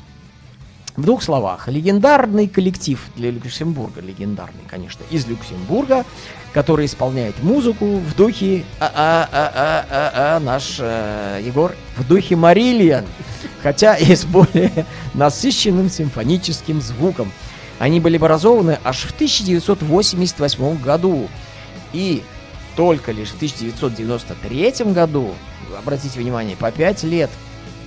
В 0.95 1.03
двух 1.03 1.25
словах, 1.25 1.67
легендарный 1.67 2.47
коллектив 2.47 3.05
для 3.17 3.33
Люксембурга, 3.33 4.01
легендарный, 4.01 4.63
конечно, 4.69 5.03
из 5.11 5.27
Люксембурга, 5.27 6.05
который 6.53 6.87
исполняет 6.87 7.43
музыку 7.43 7.97
в 7.97 8.15
духе 8.15 8.65
а-а-а-а-а-а, 8.79 10.39
наш 10.41 10.77
э, 10.79 11.41
Егор, 11.45 11.75
в 11.97 12.07
духе 12.07 12.37
Марильян, 12.37 13.07
хотя 13.63 13.97
и 13.97 14.15
с 14.15 14.25
более 14.25 14.87
насыщенным 15.15 15.89
симфоническим 15.89 16.81
звуком. 16.81 17.33
Они 17.79 18.01
были 18.01 18.17
образованы 18.17 18.79
аж 18.85 19.05
в 19.05 19.15
1988 19.15 20.81
году. 20.81 21.29
И 21.93 22.23
только 22.77 23.13
лишь 23.13 23.31
в 23.31 23.37
1993 23.37 24.93
году, 24.93 25.35
обратите 25.77 26.19
внимание, 26.21 26.57
по 26.57 26.71
5 26.71 27.03
лет 27.05 27.31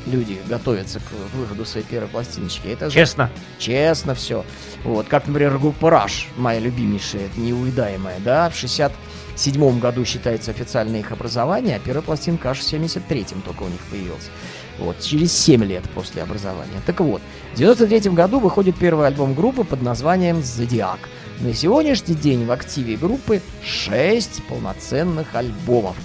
люди 0.05 0.37
готовятся 0.47 0.99
к 0.99 1.35
выходу 1.35 1.65
своей 1.65 1.85
первой 1.85 2.07
пластиночки. 2.07 2.67
Это 2.67 2.89
же 2.89 2.95
Честно. 2.95 3.29
честно 3.59 4.15
все. 4.15 4.45
Вот, 4.83 5.07
как, 5.07 5.27
например, 5.27 5.57
группа 5.57 5.87
Rush, 5.87 6.27
моя 6.37 6.59
любимейшая, 6.59 7.25
это 7.25 7.39
неуедаемая, 7.39 8.19
да, 8.19 8.49
в 8.49 8.55
67 8.55 9.79
году 9.79 10.05
считается 10.05 10.51
официальное 10.51 10.99
их 10.99 11.11
образование, 11.11 11.77
а 11.77 11.79
первая 11.79 12.03
пластинка 12.03 12.51
аж 12.51 12.59
в 12.59 12.63
73-м 12.63 13.41
только 13.41 13.63
у 13.63 13.67
них 13.67 13.79
появилась. 13.89 14.29
Вот, 14.77 14.99
через 14.99 15.31
7 15.31 15.63
лет 15.63 15.83
после 15.93 16.21
образования. 16.21 16.81
Так 16.85 16.99
вот, 16.99 17.21
в 17.53 17.57
93 17.57 18.11
году 18.11 18.39
выходит 18.39 18.75
первый 18.77 19.07
альбом 19.07 19.33
группы 19.33 19.63
под 19.63 19.81
названием 19.81 20.43
«Зодиак». 20.43 20.99
На 21.39 21.53
сегодняшний 21.53 22.15
день 22.15 22.45
в 22.45 22.51
активе 22.51 22.95
группы 22.97 23.41
6 23.63 24.43
полноценных 24.47 25.33
альбомов. 25.33 25.95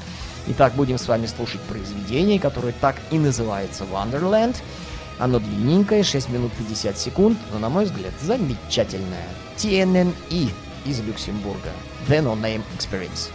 Итак, 0.53 0.75
будем 0.75 0.99
с 0.99 1.07
вами 1.07 1.27
слушать 1.27 1.61
произведение, 1.61 2.41
которое 2.41 2.73
так 2.73 2.97
и 3.13 3.19
называется 3.21 3.85
Wonderland. 3.85 4.57
Оно 5.21 5.39
длинненькое, 5.39 6.03
6 6.03 6.29
минут 6.29 6.51
50 6.59 6.99
секунд, 6.99 7.39
но, 7.53 7.61
на 7.61 7.69
мой 7.69 7.85
взгляд, 7.85 8.13
замечательное. 8.21 9.29
TNNE 9.57 10.51
из 10.85 11.01
Люксембурга. 11.03 11.71
The 12.09 12.21
No 12.21 12.35
Name 12.35 12.63
Experience. 12.77 13.31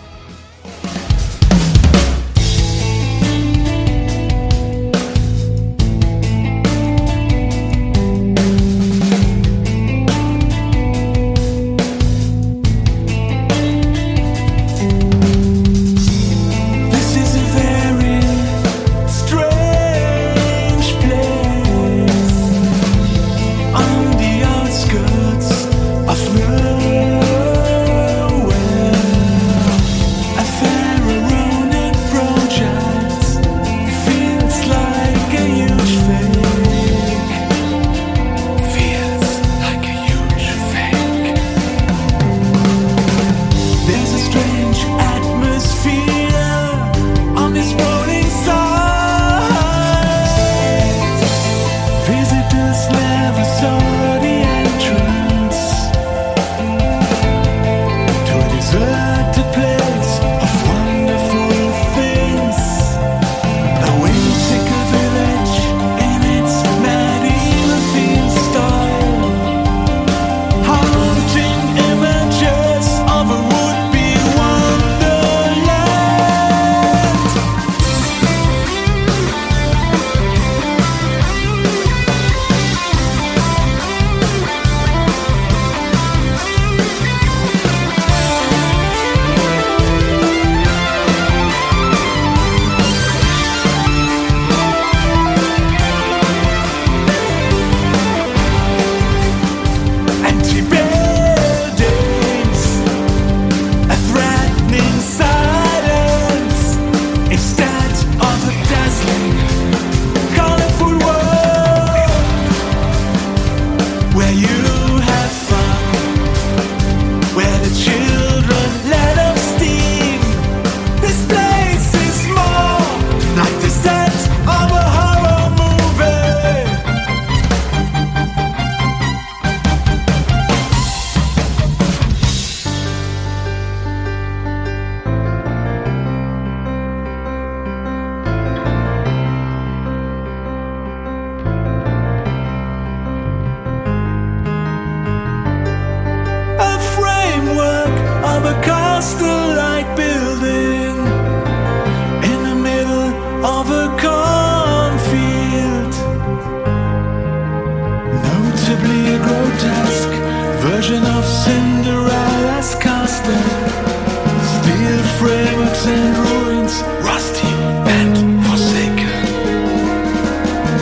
Steel 164.65 165.03
frameworks 165.19 165.85
and 165.85 166.17
ruins, 166.25 166.81
rusty 167.05 167.53
and 167.99 168.43
forsaken. 168.45 169.13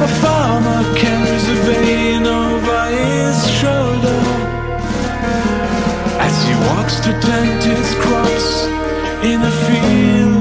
A 0.01 0.09
farmer 0.21 0.83
carries 0.95 1.45
a 1.49 1.57
vein 1.67 2.25
over 2.25 2.81
his 2.95 3.37
shoulder 3.59 4.21
as 6.27 6.33
he 6.45 6.53
walks 6.69 7.01
to 7.01 7.11
tend 7.27 7.61
his 7.61 7.93
crops 7.95 8.67
in 9.21 9.41
a 9.41 9.51
field. 9.65 10.32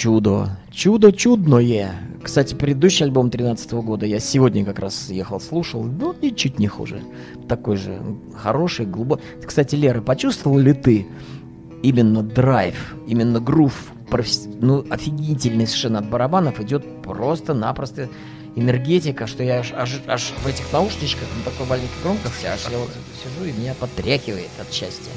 Чудо. 0.00 0.48
Чудо. 0.72 1.12
Чудное. 1.12 1.92
Кстати, 2.22 2.54
предыдущий 2.54 3.04
альбом 3.04 3.28
13 3.28 3.72
года 3.72 4.06
я 4.06 4.18
сегодня 4.18 4.64
как 4.64 4.78
раз 4.78 5.10
ехал, 5.10 5.40
слушал. 5.40 5.82
Ну, 5.82 6.16
ничуть 6.22 6.58
не 6.58 6.68
хуже. 6.68 7.02
Такой 7.50 7.76
же 7.76 8.00
хороший, 8.34 8.86
глубокий. 8.86 9.22
Кстати, 9.44 9.74
Лера, 9.74 10.00
почувствовал 10.00 10.56
ли 10.56 10.72
ты 10.72 11.06
именно 11.82 12.22
драйв, 12.22 12.96
именно 13.06 13.40
грув, 13.40 13.92
профес- 14.08 14.48
ну, 14.58 14.86
офигительный 14.88 15.66
совершенно 15.66 15.98
от 15.98 16.08
барабанов 16.08 16.62
идет 16.62 17.02
просто-напросто 17.02 18.08
энергетика, 18.56 19.26
что 19.26 19.42
я 19.42 19.58
аж, 19.58 19.74
аж, 19.76 20.00
аж 20.06 20.32
в 20.42 20.46
этих 20.46 20.72
наушничках 20.72 21.28
на 21.36 21.50
такой 21.50 21.66
маленькой 21.66 22.02
громкости, 22.02 22.46
аж 22.46 22.66
я 22.70 22.78
вот 22.78 22.88
сижу 23.22 23.44
и 23.44 23.52
меня 23.52 23.74
потряхивает 23.74 24.48
от 24.58 24.72
счастья. 24.72 25.12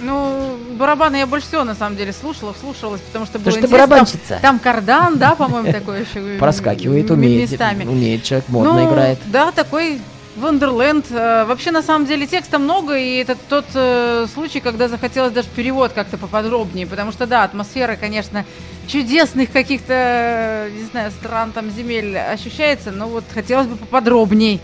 Ну, 0.00 0.56
барабаны 0.76 1.16
я 1.16 1.26
больше 1.26 1.46
всего 1.48 1.64
на 1.64 1.74
самом 1.74 1.96
деле 1.96 2.12
слушала, 2.12 2.52
вслушивалась, 2.52 3.00
потому 3.00 3.26
что 3.26 3.38
было 3.38 3.50
Потому 3.52 3.56
что 3.56 3.66
интересно. 3.66 3.78
Там- 3.78 3.88
барабанщица. 3.88 4.38
Там 4.42 4.58
кардан, 4.58 5.18
да, 5.18 5.34
по-моему, 5.34 5.72
такой 5.72 6.00
еще. 6.10 6.38
Проскакивает, 6.38 7.10
м, 7.10 7.18
умеет, 7.18 7.50
Местами. 7.50 7.84
умеет 7.84 8.22
человек, 8.22 8.48
модно 8.48 8.72
Ну, 8.74 8.90
играет. 8.90 9.18
Да, 9.26 9.50
такой 9.52 10.00
Вандерленд. 10.36 11.06
Э, 11.10 11.44
Вообще, 11.46 11.72
на 11.72 11.82
самом 11.82 12.06
деле, 12.06 12.26
текста 12.26 12.58
много, 12.60 12.96
и 12.96 13.16
это 13.16 13.36
тот 13.48 13.64
э, 13.74 14.26
случай, 14.32 14.60
когда 14.60 14.88
захотелось 14.88 15.32
даже 15.32 15.48
перевод 15.48 15.92
как-то 15.92 16.16
поподробнее, 16.16 16.86
потому 16.86 17.10
что, 17.12 17.26
да, 17.26 17.42
атмосфера, 17.42 17.96
конечно, 17.96 18.44
чудесных 18.86 19.50
каких-то, 19.50 19.92
э, 19.92 20.70
не 20.78 20.84
знаю, 20.84 21.10
стран, 21.10 21.50
там, 21.52 21.70
земель 21.70 22.16
ощущается, 22.16 22.92
но 22.92 23.08
вот 23.08 23.24
хотелось 23.34 23.66
бы 23.66 23.76
поподробней. 23.76 24.60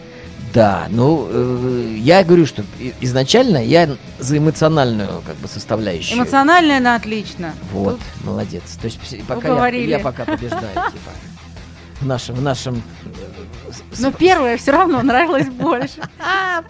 Да, 0.55 0.87
ну, 0.89 1.27
э, 1.29 1.97
я 1.99 2.23
говорю, 2.23 2.47
что 2.47 2.65
изначально 3.01 3.59
я 3.59 3.97
за 4.21 4.39
эмоциональную 4.39 5.21
как 5.27 5.35
бы 5.37 5.49
составляющую. 5.49 6.17
Эмоционально 6.17 6.77
она 6.77 6.95
отлично. 6.95 7.55
Вот, 7.73 7.99
Тут 7.99 8.25
молодец. 8.25 8.63
То 8.81 8.85
есть 8.85 9.01
пока 9.27 9.49
я, 9.49 9.55
Уговорили. 9.55 9.91
я 9.91 9.99
пока 9.99 10.25
побеждаю, 10.25 10.63
типа. 10.93 11.11
В 12.01 12.07
нашем, 12.07 12.37
в 12.37 12.43
нашем... 12.43 12.83
э, 13.05 13.73
Но 13.99 14.13
первое 14.13 14.57
все 14.57 14.71
равно 14.71 15.03
нравилось 15.03 15.49
больше. 15.49 16.01
А, 16.21 16.63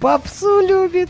попсу 0.00 0.60
любит. 0.60 1.08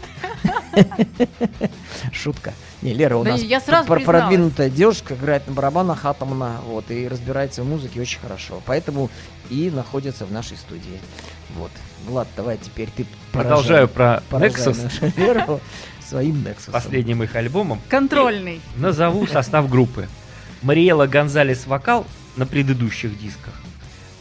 Шутка. 2.12 2.54
Не, 2.80 2.94
Лера 2.94 3.16
у 3.16 3.24
Да 3.24 3.32
нас 3.32 3.40
я 3.42 3.60
сразу 3.60 3.86
пр- 3.88 4.02
продвинутая 4.04 4.70
девушка, 4.70 5.14
играет 5.14 5.46
на 5.46 5.52
барабанах 5.52 6.04
атомно, 6.04 6.56
вот, 6.66 6.90
и 6.90 7.06
разбирается 7.08 7.62
в 7.62 7.66
музыке 7.66 8.00
очень 8.00 8.20
хорошо. 8.20 8.62
Поэтому 8.66 9.10
и 9.50 9.70
находится 9.70 10.26
в 10.26 10.32
нашей 10.32 10.56
студии. 10.56 11.00
Вот. 11.56 11.70
Влад, 12.06 12.28
давай 12.36 12.58
теперь 12.58 12.88
ты 12.94 13.06
Продолжаю 13.32 13.88
про 13.88 14.22
Nexus. 14.30 15.60
своим 16.06 16.36
Nexus. 16.46 16.70
Последним 16.70 17.22
их 17.22 17.34
альбомом. 17.34 17.80
Контрольный. 17.88 18.60
Назову 18.76 19.26
состав 19.26 19.68
группы. 19.68 20.08
Мариэла 20.62 21.06
Гонзалес 21.06 21.66
вокал 21.66 22.06
на 22.36 22.46
предыдущих 22.46 23.18
дисках. 23.18 23.54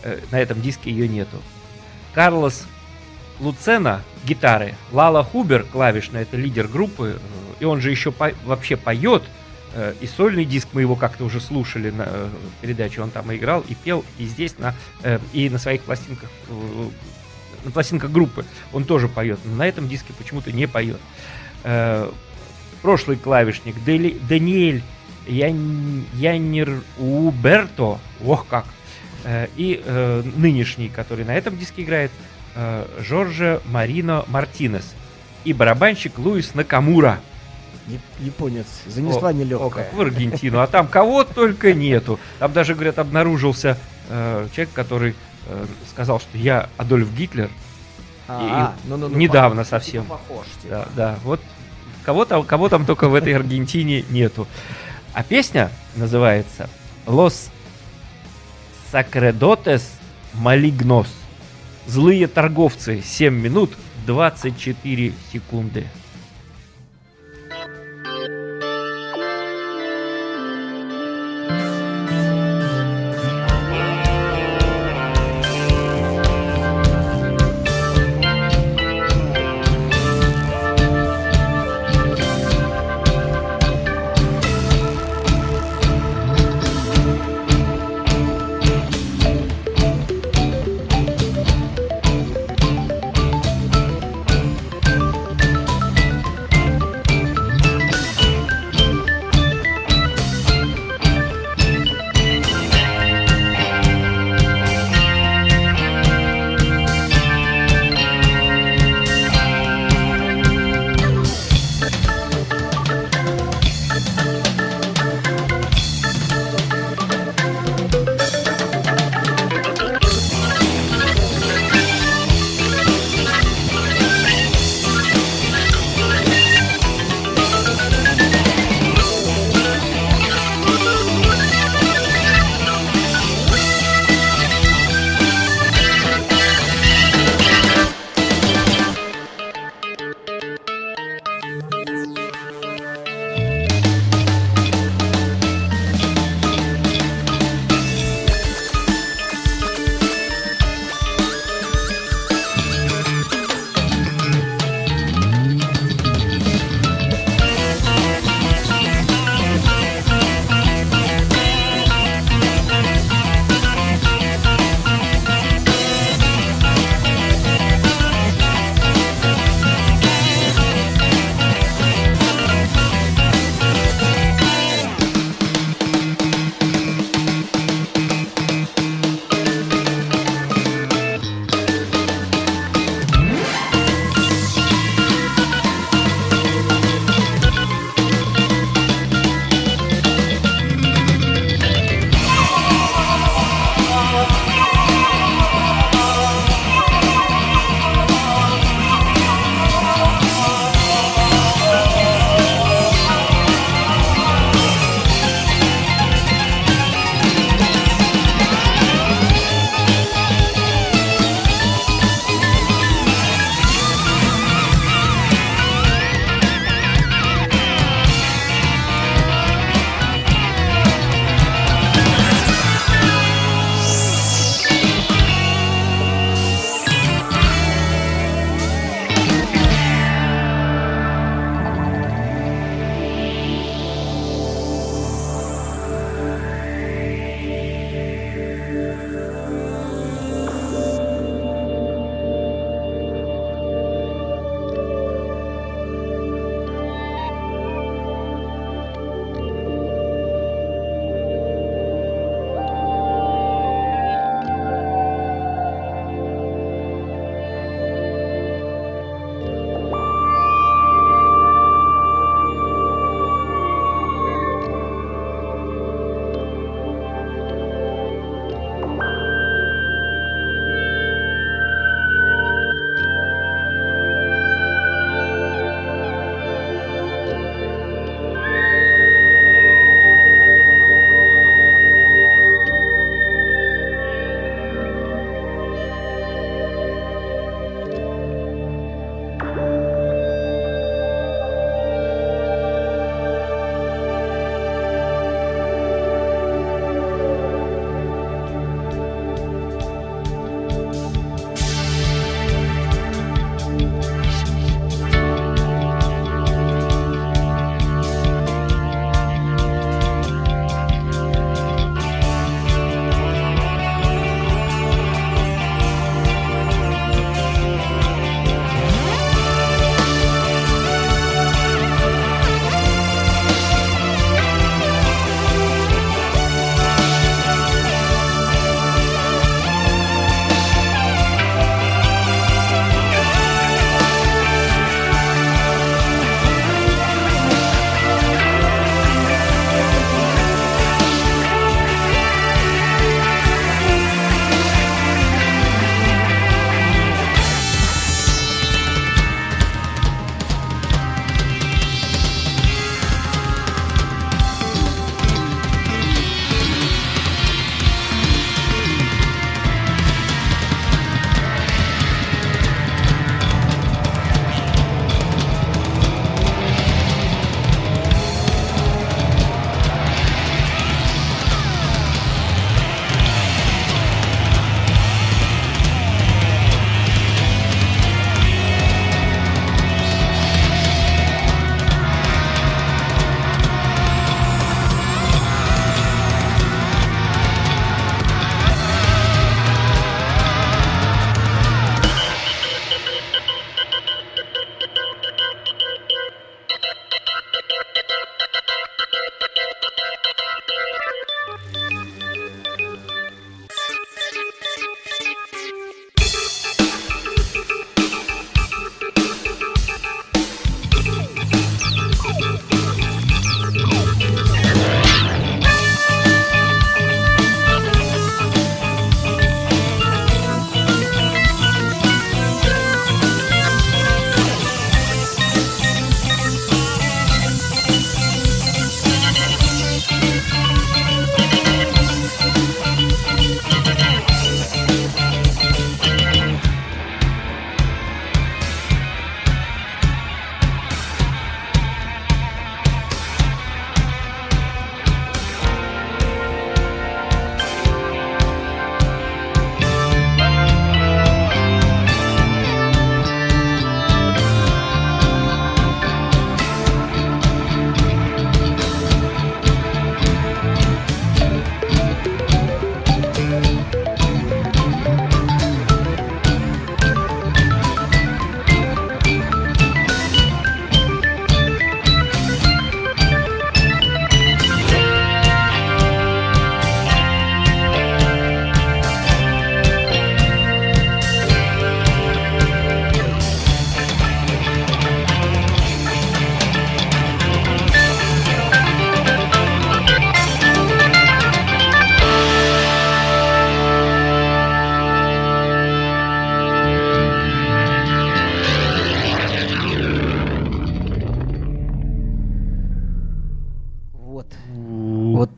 Э, 0.04 0.20
на 0.32 0.40
этом 0.40 0.62
диске 0.62 0.92
ее 0.92 1.08
нету. 1.08 1.38
Карлос 2.14 2.66
Луцена 3.40 4.02
гитары. 4.26 4.76
Лала 4.92 5.24
Хубер 5.24 5.64
клавишная, 5.64 6.22
это 6.24 6.38
лидер 6.38 6.68
группы. 6.68 7.18
э, 7.18 7.54
И 7.60 7.66
он 7.66 7.82
же 7.82 7.92
еще 7.92 8.12
по- 8.12 8.34
вообще 8.46 8.76
поет. 8.78 9.24
Э, 9.74 9.94
И 10.02 10.08
сольный 10.08 10.46
диск 10.46 10.68
мы 10.74 10.82
его 10.82 10.96
как-то 10.96 11.24
уже 11.26 11.40
слушали 11.42 11.90
на 11.90 12.04
э, 12.08 12.30
передаче. 12.62 13.02
Он 13.02 13.10
там 13.10 13.32
и 13.32 13.36
играл, 13.38 13.62
и 13.68 13.74
пел, 13.76 14.04
и 14.18 14.26
здесь 14.26 14.58
на 14.60 14.74
э, 15.04 15.20
и 15.34 15.50
на 15.50 15.58
своих 15.58 15.82
пластинках 15.82 16.30
на 17.64 17.72
пластинках 17.72 18.12
группы 18.12 18.46
он 18.72 18.84
тоже 18.86 19.08
поет. 19.08 19.40
Но 19.46 19.56
на 19.56 19.68
этом 19.68 19.88
диске 19.88 20.14
почему-то 20.18 20.52
не 20.52 20.68
поет. 20.68 21.00
Э, 21.64 22.10
Прошлый 22.82 23.16
клавишник 23.16 23.76
Дели- 23.86 24.20
Даниэль 24.28 24.84
Ян- 25.26 26.04
Яннер 26.16 26.82
Уберто, 26.98 28.00
ох 28.26 28.46
как, 28.48 28.66
Э, 29.26 29.48
и 29.56 29.82
э, 29.86 30.22
нынешний, 30.36 30.90
который 30.90 31.24
на 31.24 31.34
этом 31.34 31.58
диске 31.58 31.84
играет, 31.84 32.12
э, 32.56 32.86
Жорже 33.00 33.62
Марино 33.64 34.26
Мартинес 34.28 34.84
и 35.46 35.54
барабанщик 35.54 36.20
Луис 36.20 36.54
Накамура. 36.56 37.22
Яп- 37.88 38.02
Японец. 38.20 38.66
Занесла 38.86 39.30
О, 39.30 39.32
нелегкая. 39.32 39.68
О, 39.68 39.70
как 39.70 39.94
в 39.94 40.02
Аргентину, 40.02 40.60
а 40.60 40.68
там 40.68 40.88
кого 40.90 41.24
только 41.24 41.74
нету. 41.74 42.20
Там 42.40 42.52
даже, 42.52 42.74
говорят, 42.76 43.00
обнаружился 43.00 43.78
э, 44.10 44.48
человек, 44.54 44.74
который 44.74 45.16
э, 45.48 45.66
сказал, 45.90 46.20
что 46.20 46.38
я 46.38 46.70
Адольф 46.78 47.14
Гитлер. 47.14 47.50
А, 48.28 48.74
ну, 48.86 48.98
ну, 48.98 49.10
ну, 49.10 49.18
недавно 49.18 49.62
пох- 49.62 49.66
совсем. 49.70 50.04
типа 50.04 50.18
похож, 50.28 50.46
типа. 50.62 50.76
Да, 50.76 50.88
да, 50.96 51.20
вот 51.24 51.42
кого 52.06 52.26
там, 52.26 52.44
кого 52.44 52.70
там 52.70 52.86
только 52.86 53.08
в 53.10 53.16
этой 53.16 53.36
Аргентине 53.36 54.04
нету. 54.10 54.48
А 55.14 55.24
песня 55.24 55.70
называется 55.96 56.70
Los 57.06 57.50
Sacredotes 58.92 59.84
Malignos. 60.34 61.08
Злые 61.86 62.28
торговцы. 62.28 63.02
7 63.04 63.34
минут 63.34 63.72
24 64.06 65.14
секунды. 65.32 65.88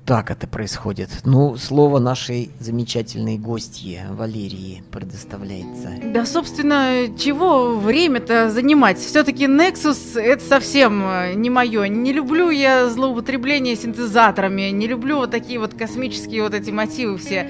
Так 0.05 0.29
это 0.29 0.47
происходит. 0.47 1.09
Ну, 1.23 1.57
слово 1.57 1.99
нашей 1.99 2.51
замечательной 2.59 3.37
гостьи 3.37 4.01
Валерии 4.11 4.83
предоставляется. 4.91 5.89
Да, 6.03 6.25
собственно, 6.25 7.07
чего 7.17 7.75
время-то 7.75 8.51
занимать? 8.51 8.99
Все-таки 8.99 9.45
Nexus 9.45 10.19
это 10.19 10.43
совсем 10.43 11.03
э, 11.05 11.33
не 11.33 11.49
мое. 11.49 11.87
Не 11.87 12.13
люблю 12.13 12.49
я 12.51 12.87
злоупотребление 12.89 13.75
синтезаторами, 13.75 14.69
не 14.69 14.87
люблю 14.87 15.17
вот 15.17 15.31
такие 15.31 15.59
вот 15.59 15.73
космические 15.73 16.43
вот 16.43 16.53
эти 16.53 16.69
мотивы 16.69 17.17
все. 17.17 17.49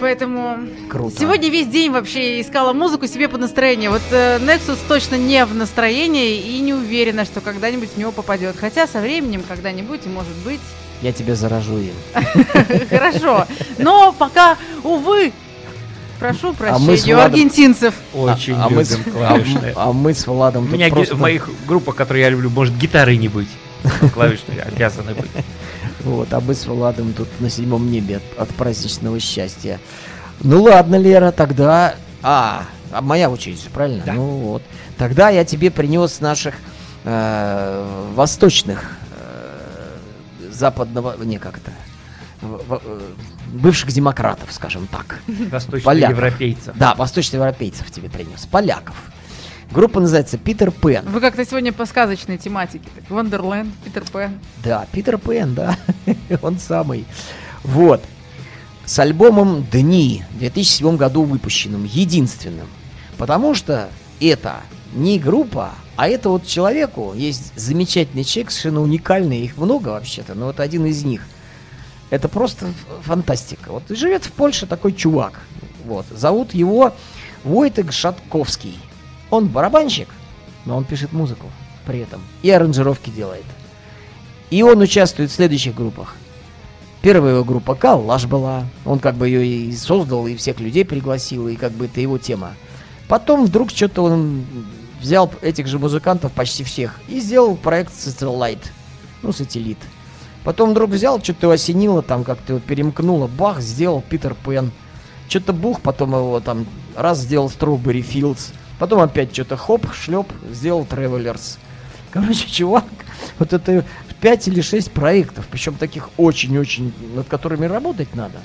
Поэтому 0.00 0.58
Круто. 0.88 1.18
сегодня 1.18 1.48
весь 1.48 1.66
день 1.66 1.90
вообще 1.90 2.40
искала 2.40 2.72
музыку 2.72 3.06
себе 3.06 3.28
по 3.28 3.38
настроению. 3.38 3.92
Вот 3.92 4.02
э, 4.10 4.38
Nexus 4.38 4.78
точно 4.88 5.16
не 5.16 5.44
в 5.44 5.54
настроении 5.54 6.40
и 6.40 6.60
не 6.60 6.74
уверена, 6.74 7.24
что 7.24 7.40
когда-нибудь 7.40 7.90
в 7.90 7.96
него 7.96 8.10
попадет. 8.10 8.56
Хотя 8.56 8.86
со 8.86 9.00
временем 9.00 9.42
когда-нибудь, 9.46 10.06
может 10.06 10.34
быть, 10.44 10.60
Я 11.02 11.12
тебя 11.12 11.34
заражу 11.34 11.78
им. 11.78 11.94
хорошо. 12.90 13.46
Но 13.78 14.12
пока, 14.18 14.56
увы, 14.82 15.32
прошу 16.18 16.54
А 16.58 16.78
мы 16.78 16.96
с 16.96 17.02
прощения 17.02 17.14
у 17.14 17.16
Владом- 17.18 17.32
аргентинцев. 17.34 17.94
Очень 18.12 18.54
а, 18.54 18.64
а 18.64 18.68
мы 18.68 18.84
с, 18.84 18.90
любим 18.90 19.04
а, 19.06 19.28
клавишные. 19.28 19.72
а 19.76 19.92
мы 19.92 20.14
с 20.14 20.26
Владом 20.26 20.64
У 20.64 20.68
меня 20.68 20.88
просто- 20.88 21.14
в 21.14 21.20
моих 21.20 21.48
группах, 21.66 21.94
которые 21.94 22.24
я 22.24 22.30
люблю, 22.30 22.50
может 22.50 22.76
гитары 22.76 23.16
не 23.16 23.28
быть. 23.28 23.48
Клавишные 24.14 24.62
обязаны 24.62 25.14
быть. 25.14 25.30
Вот, 26.00 26.32
а 26.32 26.40
мы 26.40 26.54
с 26.54 26.66
Владом 26.66 27.12
тут 27.12 27.28
на 27.38 27.48
седьмом 27.50 27.90
небе 27.90 28.16
от, 28.16 28.42
от 28.42 28.48
праздничного 28.56 29.20
счастья. 29.20 29.78
Ну 30.40 30.62
ладно, 30.62 30.96
Лера, 30.96 31.30
тогда... 31.32 31.94
А, 32.22 32.64
а 32.90 33.02
моя 33.02 33.30
очередь 33.30 33.62
же, 33.62 33.70
правильно? 33.70 34.02
Да. 34.04 34.12
Ну 34.14 34.22
вот. 34.24 34.62
Тогда 34.96 35.28
я 35.28 35.44
тебе 35.44 35.70
принес 35.70 36.20
наших 36.20 36.54
э, 37.04 38.08
восточных 38.14 38.96
западного... 40.58 41.14
Не, 41.24 41.38
как 41.38 41.58
это? 41.58 41.72
В- 42.40 42.62
в- 42.68 42.82
э, 42.84 43.00
бывших 43.52 43.90
демократов, 43.92 44.52
скажем 44.52 44.86
так. 44.86 45.20
Восточных 45.50 45.84
Поляков. 45.84 46.16
европейцев. 46.16 46.76
Да, 46.76 46.94
восточноевропейцев 46.94 47.90
тебе 47.90 48.08
принес. 48.08 48.46
Поляков. 48.46 48.96
Группа 49.70 50.00
называется 50.00 50.38
Питер 50.38 50.70
Пен. 50.70 51.04
Вы 51.06 51.20
как-то 51.20 51.44
сегодня 51.44 51.72
по 51.72 51.84
сказочной 51.84 52.38
тематике. 52.38 52.88
Так, 52.94 53.10
Вандерленд, 53.10 53.74
Питер 53.84 54.04
Пен. 54.10 54.38
Да, 54.64 54.86
Питер 54.92 55.18
Пен, 55.18 55.54
да, 55.54 55.76
он 56.42 56.58
самый. 56.58 57.04
Вот. 57.64 58.02
С 58.86 58.98
альбомом 58.98 59.64
«Дни» 59.70 60.22
в 60.32 60.38
2007 60.38 60.96
году 60.96 61.24
выпущенным, 61.24 61.84
единственным. 61.84 62.66
Потому 63.18 63.54
что 63.54 63.90
это 64.20 64.60
не 64.94 65.18
группа, 65.18 65.72
а 65.98 66.06
это 66.06 66.28
вот 66.28 66.46
человеку, 66.46 67.12
есть 67.12 67.52
замечательный 67.56 68.22
человек, 68.22 68.52
совершенно 68.52 68.82
уникальный, 68.82 69.40
их 69.40 69.56
много 69.56 69.88
вообще-то, 69.88 70.36
но 70.36 70.46
вот 70.46 70.60
один 70.60 70.86
из 70.86 71.02
них. 71.02 71.26
Это 72.10 72.28
просто 72.28 72.68
фантастика. 73.02 73.72
Вот 73.72 73.82
живет 73.88 74.24
в 74.24 74.30
Польше 74.30 74.66
такой 74.66 74.92
чувак. 74.92 75.40
Вот. 75.84 76.06
Зовут 76.08 76.54
его 76.54 76.94
Войтек 77.42 77.90
Шатковский. 77.90 78.78
Он 79.30 79.48
барабанщик, 79.48 80.06
но 80.66 80.76
он 80.76 80.84
пишет 80.84 81.12
музыку 81.12 81.50
при 81.84 81.98
этом. 81.98 82.22
И 82.42 82.50
аранжировки 82.52 83.10
делает. 83.10 83.44
И 84.50 84.62
он 84.62 84.80
участвует 84.80 85.32
в 85.32 85.34
следующих 85.34 85.74
группах. 85.74 86.14
Первая 87.02 87.34
его 87.34 87.44
группа 87.44 87.74
Каллаш 87.74 88.26
была. 88.26 88.66
Он 88.84 89.00
как 89.00 89.16
бы 89.16 89.26
ее 89.26 89.44
и 89.44 89.74
создал, 89.74 90.28
и 90.28 90.36
всех 90.36 90.60
людей 90.60 90.84
пригласил, 90.84 91.48
и 91.48 91.56
как 91.56 91.72
бы 91.72 91.86
это 91.86 92.00
его 92.00 92.18
тема. 92.18 92.54
Потом 93.08 93.46
вдруг 93.46 93.70
что-то 93.70 94.02
он 94.02 94.44
взял 95.00 95.32
этих 95.42 95.66
же 95.66 95.78
музыкантов, 95.78 96.32
почти 96.32 96.64
всех, 96.64 96.98
и 97.08 97.20
сделал 97.20 97.56
проект 97.56 97.92
Satellite. 97.92 98.66
Ну, 99.22 99.32
сателлит. 99.32 99.78
Потом 100.44 100.70
вдруг 100.70 100.90
взял, 100.90 101.22
что-то 101.22 101.50
осенило, 101.50 102.02
там 102.02 102.24
как-то 102.24 102.54
его 102.54 102.60
перемкнуло, 102.60 103.26
бах, 103.26 103.60
сделал 103.60 104.02
Питер 104.08 104.34
Пен. 104.34 104.70
Что-то 105.28 105.52
бух, 105.52 105.80
потом 105.80 106.10
его 106.10 106.40
там 106.40 106.66
раз 106.96 107.18
сделал 107.18 107.48
Strawberry 107.48 108.02
Fields. 108.02 108.52
Потом 108.78 109.00
опять 109.00 109.32
что-то 109.32 109.56
хоп, 109.56 109.92
шлеп, 109.92 110.28
сделал 110.50 110.86
Travelers. 110.88 111.58
Короче, 112.10 112.46
чувак, 112.50 112.84
вот 113.38 113.52
это 113.52 113.84
5 114.20 114.48
или 114.48 114.60
6 114.60 114.90
проектов, 114.92 115.46
причем 115.50 115.74
таких 115.74 116.10
очень-очень, 116.16 116.92
над 117.14 117.28
которыми 117.28 117.66
работать 117.66 118.14
надо. 118.14 118.38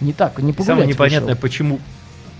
Не 0.00 0.12
так, 0.12 0.38
не 0.38 0.52
погулять 0.52 0.66
Самое 0.66 0.88
непонятное, 0.88 1.34
вышел. 1.34 1.42
почему 1.42 1.80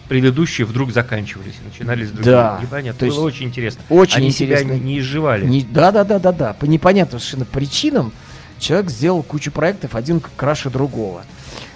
предыдущие 0.08 0.66
вдруг 0.66 0.92
заканчивались, 0.92 1.54
начинали 1.64 2.04
с 2.04 2.08
других. 2.10 2.24
Да, 2.24 2.58
Непонятно. 2.62 2.98
то 2.98 3.04
есть 3.06 3.16
Было 3.16 3.26
очень 3.26 3.46
интересно. 3.46 3.82
очень 3.90 4.16
Они 4.18 4.30
себя 4.30 4.60
интересно. 4.62 4.84
не 4.84 4.98
изживали. 4.98 5.46
Не- 5.46 5.62
да, 5.62 5.92
да, 5.92 6.04
да, 6.04 6.18
да, 6.18 6.32
да. 6.32 6.52
По 6.54 6.64
непонятным 6.64 7.20
совершенно 7.20 7.44
причинам 7.44 8.12
человек 8.58 8.90
сделал 8.90 9.22
кучу 9.22 9.52
проектов, 9.52 9.94
один 9.94 10.20
краше 10.36 10.70
другого. 10.70 11.22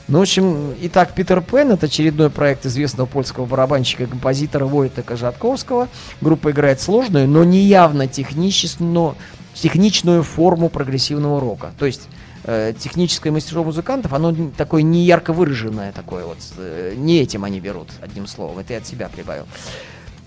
Ну, 0.09 0.19
в 0.19 0.23
общем, 0.23 0.75
итак, 0.83 1.15
Питер 1.15 1.41
Пен 1.41 1.71
это 1.71 1.87
очередной 1.87 2.29
проект 2.29 2.67
известного 2.67 3.07
польского 3.07 3.47
барабанщика 3.47 4.03
и 4.03 4.07
композитора 4.07 4.65
Войтека 4.67 5.17
Жатковского. 5.17 5.89
Группа 6.21 6.51
играет 6.51 6.81
сложную, 6.81 7.29
но 7.29 7.45
не 7.45 7.61
явно 7.61 8.09
технично, 8.09 9.15
техничную 9.55 10.23
форму 10.25 10.69
прогрессивного 10.71 11.41
рока. 11.41 11.71
То 11.79 11.87
есть 11.87 12.09
э, 12.45 12.73
техническое 12.79 13.31
мастерство 13.31 13.65
музыкантов, 13.65 14.13
оно 14.13 14.35
такое 14.57 14.83
не 14.83 15.05
ярко 15.05 15.33
выраженное 15.33 15.93
такое 15.93 16.25
вот. 16.25 16.39
э, 16.57 16.95
не 16.97 17.21
этим 17.21 17.45
они 17.45 17.61
берут, 17.61 17.89
одним 18.01 18.27
словом. 18.27 18.59
Это 18.59 18.75
я 18.75 18.79
от 18.79 18.87
себя 18.87 19.09
прибавил. 19.09 19.47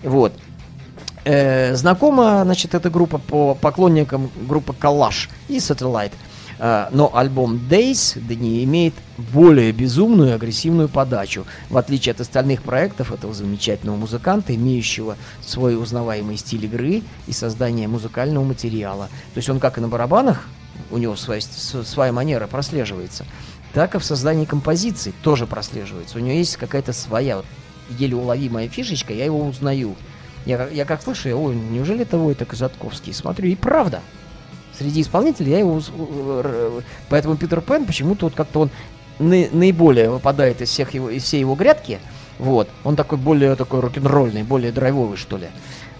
Вот. 0.02 0.32
Э, 1.24 1.74
знакома, 1.74 2.42
значит, 2.44 2.74
эта 2.74 2.90
группа 2.90 3.18
по 3.18 3.54
поклонникам 3.54 4.30
группы 4.48 4.72
Калаш 4.72 5.28
и 5.48 5.58
Satellite. 5.58 6.12
Но 6.58 7.10
альбом 7.14 7.60
Days 7.68 8.18
Дни 8.18 8.64
имеет 8.64 8.94
более 9.18 9.72
безумную 9.72 10.34
агрессивную 10.34 10.88
подачу, 10.88 11.44
в 11.68 11.76
отличие 11.76 12.12
от 12.12 12.22
остальных 12.22 12.62
проектов 12.62 13.12
этого 13.12 13.34
замечательного 13.34 13.96
музыканта, 13.96 14.54
имеющего 14.54 15.18
свой 15.44 15.76
узнаваемый 15.76 16.38
стиль 16.38 16.64
игры 16.64 17.02
и 17.26 17.32
создание 17.32 17.88
музыкального 17.88 18.42
материала. 18.42 19.10
То 19.34 19.38
есть 19.38 19.50
он 19.50 19.60
как 19.60 19.76
и 19.76 19.82
на 19.82 19.88
барабанах, 19.88 20.48
у 20.90 20.98
него 20.98 21.16
своя, 21.16 21.40
своя 21.40 22.12
манера 22.12 22.46
прослеживается, 22.46 23.24
так 23.72 23.94
и 23.94 23.98
в 23.98 24.04
создании 24.04 24.44
композиций 24.44 25.14
тоже 25.22 25.46
прослеживается. 25.46 26.18
У 26.18 26.20
него 26.20 26.36
есть 26.36 26.56
какая-то 26.56 26.92
своя 26.92 27.38
вот, 27.38 27.46
еле 27.98 28.16
уловимая 28.16 28.68
фишечка, 28.68 29.12
я 29.12 29.24
его 29.24 29.44
узнаю. 29.44 29.96
Я, 30.44 30.68
я 30.68 30.84
как 30.84 31.02
слышу, 31.02 31.28
я, 31.28 31.36
ой, 31.36 31.56
неужели 31.56 32.02
это 32.02 32.18
Войтек 32.18 32.54
Жатковский? 32.54 33.12
Смотрю, 33.12 33.48
и 33.48 33.56
правда. 33.56 34.00
Среди 34.78 35.00
исполнителей 35.00 35.52
я 35.52 35.58
его... 35.58 35.82
Поэтому 37.08 37.36
Питер 37.36 37.60
Пен 37.60 37.84
почему-то 37.84 38.26
вот 38.26 38.34
как-то 38.34 38.60
он 38.60 38.70
на- 39.18 39.50
наиболее 39.50 40.10
выпадает 40.10 40.60
из 40.62 40.68
всех 40.68 40.94
его, 40.94 41.10
из 41.10 41.24
всей 41.24 41.40
его 41.40 41.54
грядки. 41.54 41.98
Вот. 42.38 42.68
Он 42.84 42.94
такой 42.94 43.18
более 43.18 43.56
такой 43.56 43.80
рок-н-ролльный, 43.80 44.42
более 44.42 44.70
драйвовый, 44.70 45.16
что 45.16 45.36
ли. 45.36 45.48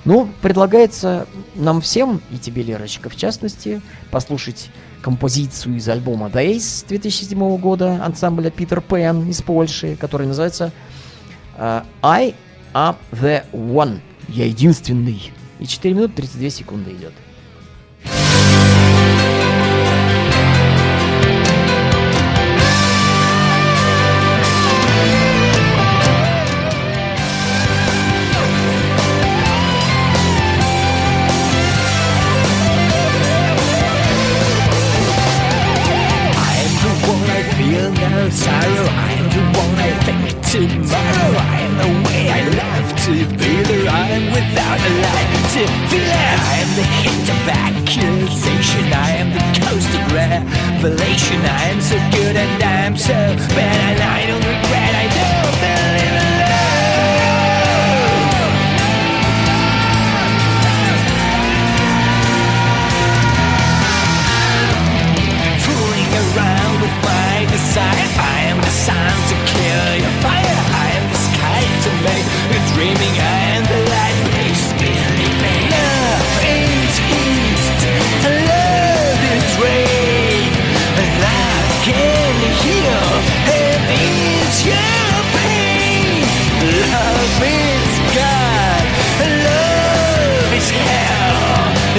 Ну, 0.06 0.28
предлагается 0.40 1.26
нам 1.56 1.80
всем, 1.80 2.22
и 2.30 2.38
тебе, 2.38 2.62
Лерочка, 2.62 3.08
в 3.10 3.16
частности, 3.16 3.82
послушать 4.12 4.70
композицию 5.02 5.76
из 5.76 5.88
альбома 5.88 6.28
Days 6.28 6.86
2007 6.88 7.58
года 7.58 8.04
ансамбля 8.04 8.50
Питер 8.50 8.80
Пен 8.80 9.28
из 9.28 9.42
Польши, 9.42 9.96
который 9.96 10.28
называется 10.28 10.72
э, 11.58 11.82
I 12.02 12.34
am 12.72 12.94
the 13.10 13.44
one. 13.52 13.98
Я 14.28 14.46
единственный. 14.46 15.32
И 15.58 15.66
4 15.66 15.92
минуты 15.92 16.14
32 16.14 16.50
секунды 16.50 16.92
идет. 16.92 17.12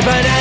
But 0.02 0.26
I 0.26 0.37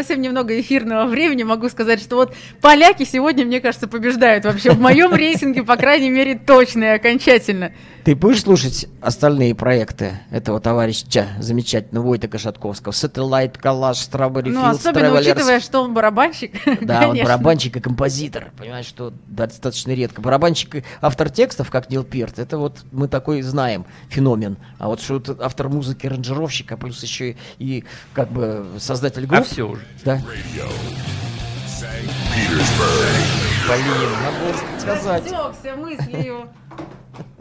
совсем 0.00 0.22
немного 0.22 0.58
эфирного 0.58 1.06
времени, 1.06 1.42
могу 1.42 1.68
сказать, 1.68 2.00
что 2.00 2.16
вот 2.16 2.34
поляки 2.60 3.04
сегодня, 3.04 3.44
мне 3.44 3.60
кажется, 3.60 3.86
побеждают 3.86 4.44
вообще 4.44 4.70
в 4.70 4.80
моем 4.80 5.14
рейтинге, 5.14 5.62
по 5.62 5.76
крайней 5.76 6.10
мере, 6.10 6.38
точно 6.38 6.84
и 6.84 6.88
окончательно. 6.88 7.72
Ты 8.10 8.16
будешь 8.16 8.42
слушать 8.42 8.88
остальные 9.00 9.54
проекты 9.54 10.18
этого 10.32 10.58
товарища 10.58 11.28
замечательного 11.38 12.06
Войтека 12.06 12.38
Шатковского? 12.38 12.90
Satellite, 12.90 13.56
Collage, 13.60 14.10
Strawberry 14.10 14.50
Ну, 14.50 14.62
Fields, 14.64 14.78
особенно 14.80 15.04
Travelers. 15.04 15.20
учитывая, 15.20 15.60
что 15.60 15.80
он 15.80 15.94
барабанщик. 15.94 16.56
Да, 16.80 17.08
он 17.08 17.16
барабанщик 17.16 17.76
и 17.76 17.80
композитор, 17.80 18.50
понимаешь, 18.58 18.86
что 18.86 19.12
достаточно 19.28 19.92
редко. 19.92 20.20
Барабанщик 20.22 20.74
и 20.74 20.84
автор 21.00 21.30
текстов, 21.30 21.70
как 21.70 21.88
Нил 21.88 22.02
Пирт, 22.02 22.40
это 22.40 22.58
вот 22.58 22.78
мы 22.90 23.06
такой 23.06 23.42
знаем 23.42 23.86
феномен. 24.08 24.56
А 24.80 24.88
вот 24.88 25.00
что 25.00 25.18
это 25.18 25.36
автор 25.40 25.68
музыки, 25.68 26.08
аранжировщик, 26.08 26.72
а 26.72 26.76
плюс 26.76 27.00
еще 27.04 27.30
и, 27.30 27.36
и 27.60 27.84
как 28.12 28.32
бы 28.32 28.66
создатель 28.80 29.26
А 29.26 29.28
групп. 29.28 29.46
все 29.46 29.62
уже. 29.68 29.82
Да. 30.04 30.20
Блин, 33.68 34.10
надо 34.24 34.36
было 34.40 34.80
сказать. 34.80 35.32
Мыслью. 35.76 36.48